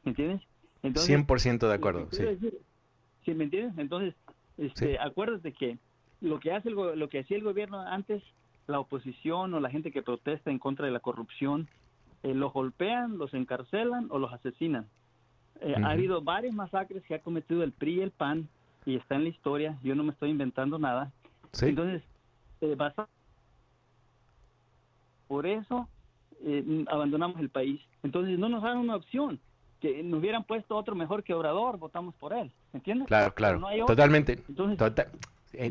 ¿Me 0.03 0.11
entiendes? 0.11 0.43
Entonces, 0.83 1.17
100% 1.17 1.69
de 1.69 1.75
acuerdo, 1.75 2.09
sí. 2.11 2.25
¿Sí 3.25 3.35
me 3.35 3.45
entiendes? 3.45 3.77
Entonces, 3.79 4.15
este, 4.57 4.99
acuérdate 4.99 5.53
que 5.53 5.79
lo 6.21 6.39
que 6.39 6.53
hace 6.53 6.69
el, 6.69 6.75
lo 6.75 7.09
que 7.09 7.21
hacía 7.21 7.37
el 7.37 7.43
gobierno 7.43 7.81
antes, 7.81 8.23
la 8.67 8.79
oposición 8.79 9.53
o 9.55 9.61
la 9.61 9.71
gente 9.71 9.91
que 9.91 10.03
protesta 10.03 10.51
en 10.51 10.59
contra 10.59 10.87
de 10.87 10.93
la 10.93 11.01
corrupción, 11.01 11.69
eh, 12.23 12.35
los 12.35 12.53
golpean, 12.53 13.19
los 13.19 13.35
encarcelan 13.35 14.07
o 14.11 14.19
los 14.19 14.33
asesinan. 14.33 14.87
Eh, 15.61 15.75
ha 15.83 15.91
habido 15.91 16.23
varias 16.23 16.55
masacres 16.55 17.03
que 17.05 17.15
ha 17.15 17.21
cometido 17.21 17.63
el 17.63 17.73
PRI 17.73 17.95
y 17.95 18.01
el 18.01 18.11
PAN 18.11 18.49
y 18.85 18.97
está 18.97 19.17
en 19.17 19.25
la 19.25 19.31
historia, 19.31 19.79
yo 19.83 19.95
no 19.95 20.05
me 20.05 20.13
estoy 20.13 20.31
inventando 20.31 20.79
nada. 20.79 21.13
Entonces, 21.61 22.03
eh, 22.61 22.77
por 25.27 25.47
eso 25.47 25.89
eh, 26.45 26.85
abandonamos 26.89 27.41
el 27.41 27.49
país. 27.49 27.81
Entonces, 28.03 28.39
no 28.39 28.49
nos 28.49 28.63
dan 28.63 28.79
una 28.79 28.97
opción. 28.97 29.41
Que 29.81 30.03
nos 30.03 30.21
hubieran 30.21 30.45
puesto 30.45 30.77
otro 30.77 30.95
mejor 30.95 31.23
que 31.23 31.35
Obrador, 31.35 31.79
votamos 31.79 32.15
por 32.15 32.33
él. 32.33 32.51
¿Entiendes? 32.73 33.09
Claro, 33.09 33.35
claro. 33.35 33.61
totalmente. 33.87 34.37
Tota-, 34.55 35.11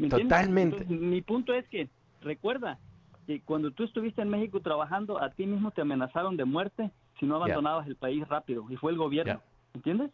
totalmente. 0.09 0.85
mi 0.85 1.21
punto 1.21 1.53
es 1.53 1.67
que, 1.69 1.89
recuerda, 2.21 2.77
que 3.25 3.41
cuando 3.41 3.71
tú 3.71 3.83
estuviste 3.83 4.21
en 4.21 4.29
México 4.29 4.59
trabajando, 4.59 5.21
a 5.21 5.29
ti 5.31 5.45
mismo 5.45 5.71
te 5.71 5.81
amenazaron 5.81 6.37
de 6.37 6.45
muerte 6.45 6.91
si 7.19 7.25
no 7.25 7.35
abandonabas 7.35 7.87
el 7.87 7.95
país 7.95 8.27
rápido, 8.27 8.65
y 8.69 8.75
fue 8.75 8.91
el 8.91 8.97
gobierno. 8.97 9.41
¿Entiendes? 9.73 10.11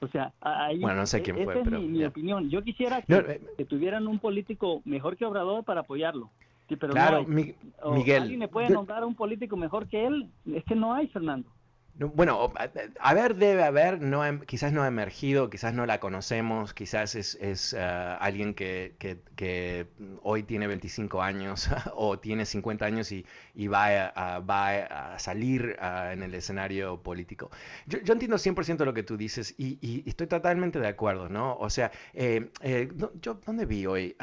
O 0.00 0.08
sea, 0.08 0.32
ahí 0.40 0.80
bueno, 0.80 1.00
no 1.00 1.06
sé 1.06 1.22
quién 1.22 1.42
fue, 1.44 1.60
es 1.60 1.66
mi, 1.66 2.04
opinión. 2.04 2.50
Yo 2.50 2.62
quisiera 2.62 3.02
eh, 3.08 3.40
que, 3.56 3.64
tuvieran 3.64 4.06
un 4.06 4.18
político 4.18 4.82
mejor 4.84 5.16
que 5.16 5.24
Obrador 5.24 5.64
para 5.64 5.80
apoyarlo. 5.80 6.30
Sí, 6.68 6.76
pero 6.76 6.92
claro, 6.92 7.24
Miguel. 7.24 8.22
¿Alguien 8.22 8.40
me 8.40 8.48
puede 8.48 8.70
nombrar 8.70 9.04
un 9.04 9.14
político 9.14 9.56
mejor 9.56 9.88
que 9.88 10.06
él? 10.06 10.30
Es 10.52 10.64
que 10.64 10.74
no 10.74 10.92
hay, 10.94 11.08
Fernando. 11.08 11.48
Bueno, 11.96 12.52
a 12.98 13.14
ver, 13.14 13.36
debe 13.36 13.62
haber, 13.62 14.00
no, 14.00 14.40
quizás 14.46 14.72
no 14.72 14.82
ha 14.82 14.88
emergido, 14.88 15.48
quizás 15.48 15.74
no 15.74 15.86
la 15.86 16.00
conocemos, 16.00 16.74
quizás 16.74 17.14
es, 17.14 17.36
es 17.36 17.72
eh, 17.72 17.78
alguien 17.78 18.54
que, 18.54 18.96
que, 18.98 19.86
hoy 20.22 20.42
tiene 20.42 20.66
25 20.66 21.22
años 21.22 21.68
o 21.94 22.18
tiene 22.18 22.46
50 22.46 22.84
años 22.84 23.12
y, 23.12 23.24
y 23.54 23.68
va, 23.68 24.06
a, 24.08 24.40
va 24.40 25.14
a 25.14 25.18
salir 25.20 25.76
en 25.80 26.24
el 26.24 26.34
escenario 26.34 27.00
político. 27.00 27.50
Yo, 27.86 28.00
yo 28.00 28.12
entiendo 28.12 28.38
100% 28.38 28.84
lo 28.84 28.92
que 28.92 29.04
tú 29.04 29.16
dices 29.16 29.54
y, 29.56 29.78
y, 29.80 30.02
estoy 30.08 30.26
totalmente 30.26 30.80
de 30.80 30.88
acuerdo, 30.88 31.28
¿no? 31.28 31.56
O 31.58 31.70
sea, 31.70 31.92
eh, 32.12 32.50
eh, 32.62 32.90
yo, 33.20 33.34
¿dónde 33.46 33.66
vi 33.66 33.86
hoy? 33.86 34.16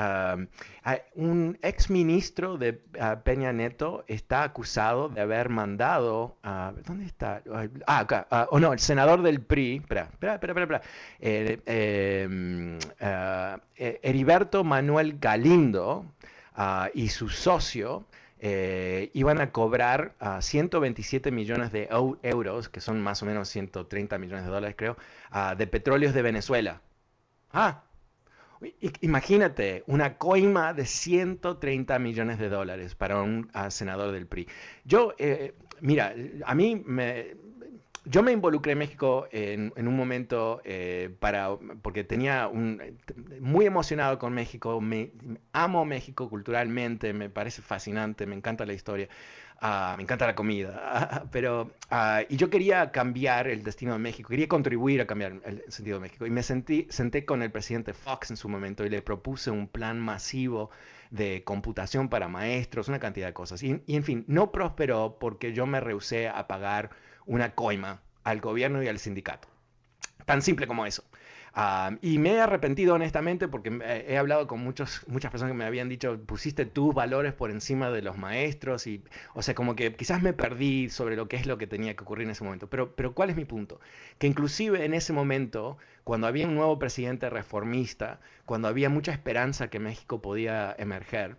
un 1.15 1.57
ex 1.61 1.89
ministro 1.89 2.57
de 2.57 2.73
Peña 3.23 3.53
Neto 3.53 4.03
está 4.07 4.43
acusado 4.43 5.07
de 5.07 5.21
haber 5.21 5.47
mandado, 5.49 6.37
¿dónde 6.85 7.05
está? 7.05 7.41
Ah, 7.85 7.99
acá, 7.99 8.27
ah, 8.31 8.47
o 8.51 8.59
no, 8.59 8.73
el 8.73 8.79
senador 8.79 9.21
del 9.21 9.41
PRI, 9.41 9.77
espera, 9.77 10.09
espera, 10.11 10.35
espera, 10.35 10.61
espera, 10.61 10.81
em, 11.19 12.77
ah, 12.99 13.59
eh, 13.75 13.99
Heriberto 14.03 14.63
Manuel 14.63 15.17
Galindo 15.19 16.05
ah, 16.55 16.89
y 16.93 17.09
su 17.09 17.29
socio 17.29 18.05
eh, 18.39 19.11
iban 19.13 19.39
a 19.39 19.51
cobrar 19.51 20.15
127 20.39 21.31
millones 21.31 21.71
de 21.71 21.87
euros, 22.23 22.69
que 22.69 22.81
son 22.81 22.99
más 23.01 23.21
o 23.21 23.25
menos 23.25 23.49
130 23.49 24.17
millones 24.17 24.45
de 24.45 24.51
dólares, 24.51 24.75
creo, 24.77 24.97
de 25.57 25.67
petróleos 25.67 26.13
de 26.15 26.21
Venezuela. 26.23 26.81
Ah, 27.53 27.83
Imagínate, 29.01 29.83
una 29.87 30.17
coima 30.17 30.73
de 30.73 30.85
130 30.85 31.97
millones 31.99 32.37
de 32.39 32.49
dólares 32.49 32.95
para 32.95 33.21
un 33.21 33.49
senador 33.69 34.11
del 34.11 34.27
PRI. 34.27 34.47
Yo, 34.85 35.13
eh, 35.17 35.55
mira, 35.79 36.13
a 36.45 36.53
mí 36.53 36.81
me, 36.85 37.35
yo 38.05 38.23
me 38.23 38.31
involucré 38.31 38.71
en 38.71 38.79
México 38.79 39.27
en, 39.31 39.71
un 39.75 39.95
momento 39.95 40.61
eh, 40.63 41.15
para, 41.19 41.55
porque 41.81 42.03
tenía 42.03 42.47
un, 42.47 42.81
muy 43.39 43.65
emocionado 43.65 44.17
con 44.17 44.33
México, 44.33 44.81
me, 44.81 45.11
amo 45.53 45.85
México 45.85 46.29
culturalmente, 46.29 47.13
me 47.13 47.29
parece 47.29 47.61
fascinante, 47.61 48.25
me 48.25 48.35
encanta 48.35 48.65
la 48.65 48.73
historia, 48.73 49.07
ah, 49.61 49.93
me 49.97 50.03
encanta 50.03 50.27
la 50.27 50.35
comida, 50.35 51.25
pero, 51.31 51.71
ah, 51.89 52.21
y 52.27 52.37
yo 52.37 52.49
quería 52.49 52.91
cambiar 52.91 53.47
el 53.47 53.63
destino 53.63 53.93
de 53.93 53.99
México, 53.99 54.29
quería 54.29 54.47
contribuir 54.47 55.01
a 55.01 55.07
cambiar 55.07 55.41
el 55.45 55.63
sentido 55.69 55.97
de 55.97 56.01
México, 56.01 56.25
y 56.25 56.29
me 56.29 56.43
sentí, 56.43 56.87
senté 56.89 57.25
con 57.25 57.41
el 57.41 57.51
presidente 57.51 57.93
Fox 57.93 58.31
en 58.31 58.37
su 58.37 58.49
momento 58.49 58.85
y 58.85 58.89
le 58.89 59.01
propuse 59.01 59.51
un 59.51 59.67
plan 59.67 59.99
masivo 59.99 60.71
de 61.11 61.43
computación 61.43 62.09
para 62.09 62.27
maestros, 62.27 62.87
una 62.87 62.99
cantidad 62.99 63.27
de 63.27 63.33
cosas, 63.33 63.63
y, 63.63 63.81
y 63.85 63.95
en 63.95 64.03
fin, 64.03 64.25
no 64.27 64.51
prosperó 64.51 65.17
porque 65.19 65.53
yo 65.53 65.65
me 65.65 65.79
rehusé 65.79 66.27
a 66.27 66.47
pagar 66.47 66.89
una 67.25 67.55
coima 67.55 68.01
al 68.23 68.41
gobierno 68.41 68.83
y 68.83 68.87
al 68.87 68.99
sindicato. 68.99 69.47
Tan 70.25 70.41
simple 70.41 70.67
como 70.67 70.85
eso. 70.85 71.03
Ah, 71.53 71.97
y 72.01 72.17
me 72.17 72.33
he 72.33 72.39
arrepentido 72.39 72.93
honestamente 72.95 73.49
porque 73.49 73.77
he 74.07 74.17
hablado 74.17 74.47
con 74.47 74.61
muchos, 74.61 75.03
muchas 75.07 75.31
personas 75.31 75.51
que 75.51 75.57
me 75.57 75.65
habían 75.65 75.89
dicho, 75.89 76.17
pusiste 76.25 76.65
tus 76.65 76.93
valores 76.95 77.33
por 77.33 77.51
encima 77.51 77.89
de 77.91 78.01
los 78.01 78.17
maestros 78.17 78.87
y, 78.87 79.03
o 79.33 79.41
sea, 79.41 79.53
como 79.53 79.75
que 79.75 79.93
quizás 79.93 80.21
me 80.21 80.31
perdí 80.31 80.89
sobre 80.89 81.17
lo 81.17 81.27
que 81.27 81.35
es 81.35 81.45
lo 81.45 81.57
que 81.57 81.67
tenía 81.67 81.93
que 81.95 82.03
ocurrir 82.03 82.25
en 82.25 82.31
ese 82.31 82.45
momento. 82.45 82.69
Pero, 82.69 82.95
pero 82.95 83.13
¿cuál 83.13 83.29
es 83.31 83.35
mi 83.35 83.43
punto? 83.43 83.81
Que 84.17 84.27
inclusive 84.27 84.85
en 84.85 84.93
ese 84.93 85.11
momento, 85.11 85.77
cuando 86.05 86.27
había 86.27 86.47
un 86.47 86.55
nuevo 86.55 86.79
presidente 86.79 87.29
reformista, 87.29 88.21
cuando 88.45 88.69
había 88.69 88.89
mucha 88.89 89.11
esperanza 89.11 89.69
que 89.69 89.79
México 89.79 90.21
podía 90.21 90.73
emerger, 90.77 91.35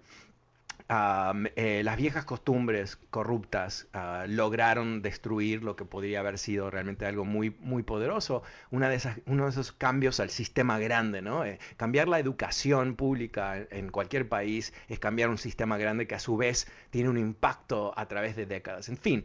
eh, 1.57 1.81
las 1.85 1.97
viejas 1.97 2.25
costumbres 2.25 2.97
corruptas 3.11 3.89
ah, 3.95 4.27
lograron 4.29 5.01
destruir 5.01 5.63
lo 5.63 5.75
que 5.75 5.85
podría 5.85 6.21
haber 6.21 6.39
sido 6.39 6.71
realmente 6.71 7.07
algo 7.07 7.25
muy, 7.25 7.51
muy 7.61 7.83
poderoso. 7.83 8.43
Una 8.71 8.89
de 8.91 8.97
esas, 8.97 9.19
uno 9.27 9.45
de 9.45 9.51
esos 9.51 9.73
cambios 9.73 10.21
al 10.21 10.29
sistema 10.31 10.79
grande, 10.79 11.23
¿no? 11.23 11.45
Eh, 11.45 11.59
cambiar 11.77 12.09
la 12.09 12.19
educación 12.19 12.95
pública 12.97 13.67
en 13.71 13.91
cualquier 13.91 14.29
país 14.29 14.75
es 14.89 14.99
cambiar 14.99 15.31
un 15.31 15.39
sistema 15.39 15.79
grande 15.79 16.07
que 16.07 16.15
a 16.15 16.19
su 16.19 16.37
vez 16.37 16.67
tiene 16.91 17.09
un 17.09 17.19
impacto 17.19 17.95
a 17.97 18.07
través 18.07 18.37
de 18.37 18.45
décadas. 18.45 18.89
En 18.89 18.99
fin, 18.99 19.25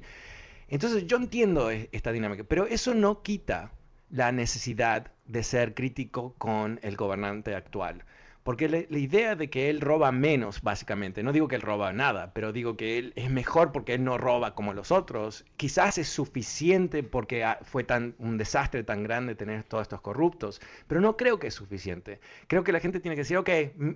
entonces 0.70 1.06
yo 1.06 1.18
entiendo 1.18 1.70
e, 1.72 1.90
esta 1.92 2.12
dinámica, 2.12 2.44
pero 2.46 2.66
eso 2.66 2.94
no 2.94 3.22
quita 3.24 3.72
la 4.10 4.32
necesidad 4.32 5.12
de 5.26 5.44
ser 5.44 5.74
crítico 5.74 6.34
con 6.38 6.80
el 6.82 6.96
gobernante 6.96 7.56
actual 7.56 8.06
Porque 8.48 8.70
la, 8.70 8.98
idea 8.98 9.36
de 9.36 9.50
que 9.50 9.70
él 9.70 9.82
roba 9.82 10.14
menos, 10.14 10.62
básicamente, 10.62 11.22
no 11.22 11.34
digo 11.34 11.50
que 11.50 11.56
él 11.58 11.62
roba 11.62 11.92
nada, 11.92 12.32
pero 12.34 12.54
digo 12.54 12.78
que 12.78 12.98
él 12.98 13.12
es 13.18 13.30
mejor 13.30 13.74
porque 13.74 13.96
él 13.96 14.06
no 14.06 14.18
roba 14.18 14.56
como 14.56 14.74
los 14.74 14.90
otros, 14.90 15.44
quizás 15.58 15.98
es 15.98 16.08
suficiente 16.08 17.04
porque 17.04 17.46
fue 17.64 17.84
tan, 17.84 18.16
un 18.20 18.38
desastre 18.38 18.86
tan 18.86 19.04
grande 19.04 19.36
tener 19.36 19.66
todos 19.66 19.82
estos 19.82 20.00
corruptos, 20.00 20.62
pero 20.88 21.02
no 21.02 21.18
creo 21.18 21.40
que 21.40 21.48
es 21.48 21.56
suficiente. 21.56 22.22
Creo 22.48 22.64
que 22.64 22.72
la 22.72 22.80
gente 22.80 23.02
tiene 23.02 23.16
que 23.16 23.24
decir, 23.24 23.36
ok, 23.36 23.50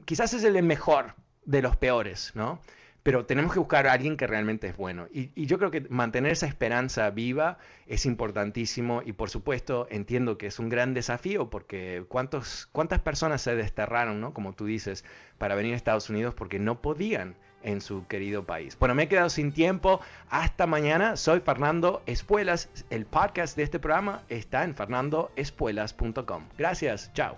quizás 0.04 0.34
es 0.34 0.44
el 0.44 0.62
mejor 0.64 1.16
de 1.46 1.62
los 1.62 1.78
peores, 1.78 2.34
¿no? 2.36 2.60
Pero 3.04 3.26
tenemos 3.26 3.54
que 3.54 3.60
buscar 3.60 3.88
a 3.88 3.94
alguien 3.94 4.18
que 4.18 4.28
realmente 4.28 4.68
es 4.68 4.78
bueno. 4.78 5.08
Y, 5.12 5.32
yo 5.46 5.58
creo 5.58 5.72
que 5.72 5.82
mantener 5.90 6.32
esa 6.32 6.48
esperanza 6.48 7.10
viva 7.10 7.58
es 7.88 8.06
importantísimo 8.06 9.02
y 9.04 9.14
por 9.14 9.30
supuesto 9.30 9.88
entiendo 9.90 10.38
que 10.38 10.48
es 10.48 10.60
un 10.60 10.70
gran 10.70 10.94
desafío 10.94 11.50
porque 11.50 12.06
cuántos, 12.08 12.68
cuántas 12.72 13.00
personas 13.00 13.42
se 13.42 13.56
desterraron, 13.56 14.22
¿no? 14.22 14.34
como 14.34 14.54
tú 14.54 14.66
dices, 14.66 15.04
para 15.38 15.56
venir 15.56 15.74
a 15.74 15.78
Estados 15.78 16.10
Unidos 16.10 16.36
porque 16.36 16.60
no 16.60 16.82
podían 16.82 17.36
en 17.64 17.82
su 17.82 18.08
querido 18.08 18.46
país. 18.46 18.78
Bueno, 18.80 18.96
me 18.96 19.04
he 19.04 19.08
quedado 19.08 19.30
sin 19.30 19.52
tiempo. 19.52 20.02
Hasta 20.30 20.66
mañana. 20.66 21.16
Soy 21.16 21.42
Fernando 21.42 22.02
Espuelas. 22.06 22.70
El 22.90 23.06
podcast 23.06 23.56
de 23.56 23.64
este 23.64 23.80
programa 23.80 24.24
está 24.30 24.64
en 24.64 24.76
fernandoespuelas.com. 24.76 26.46
Gracias. 26.58 27.12
Chao. 27.14 27.38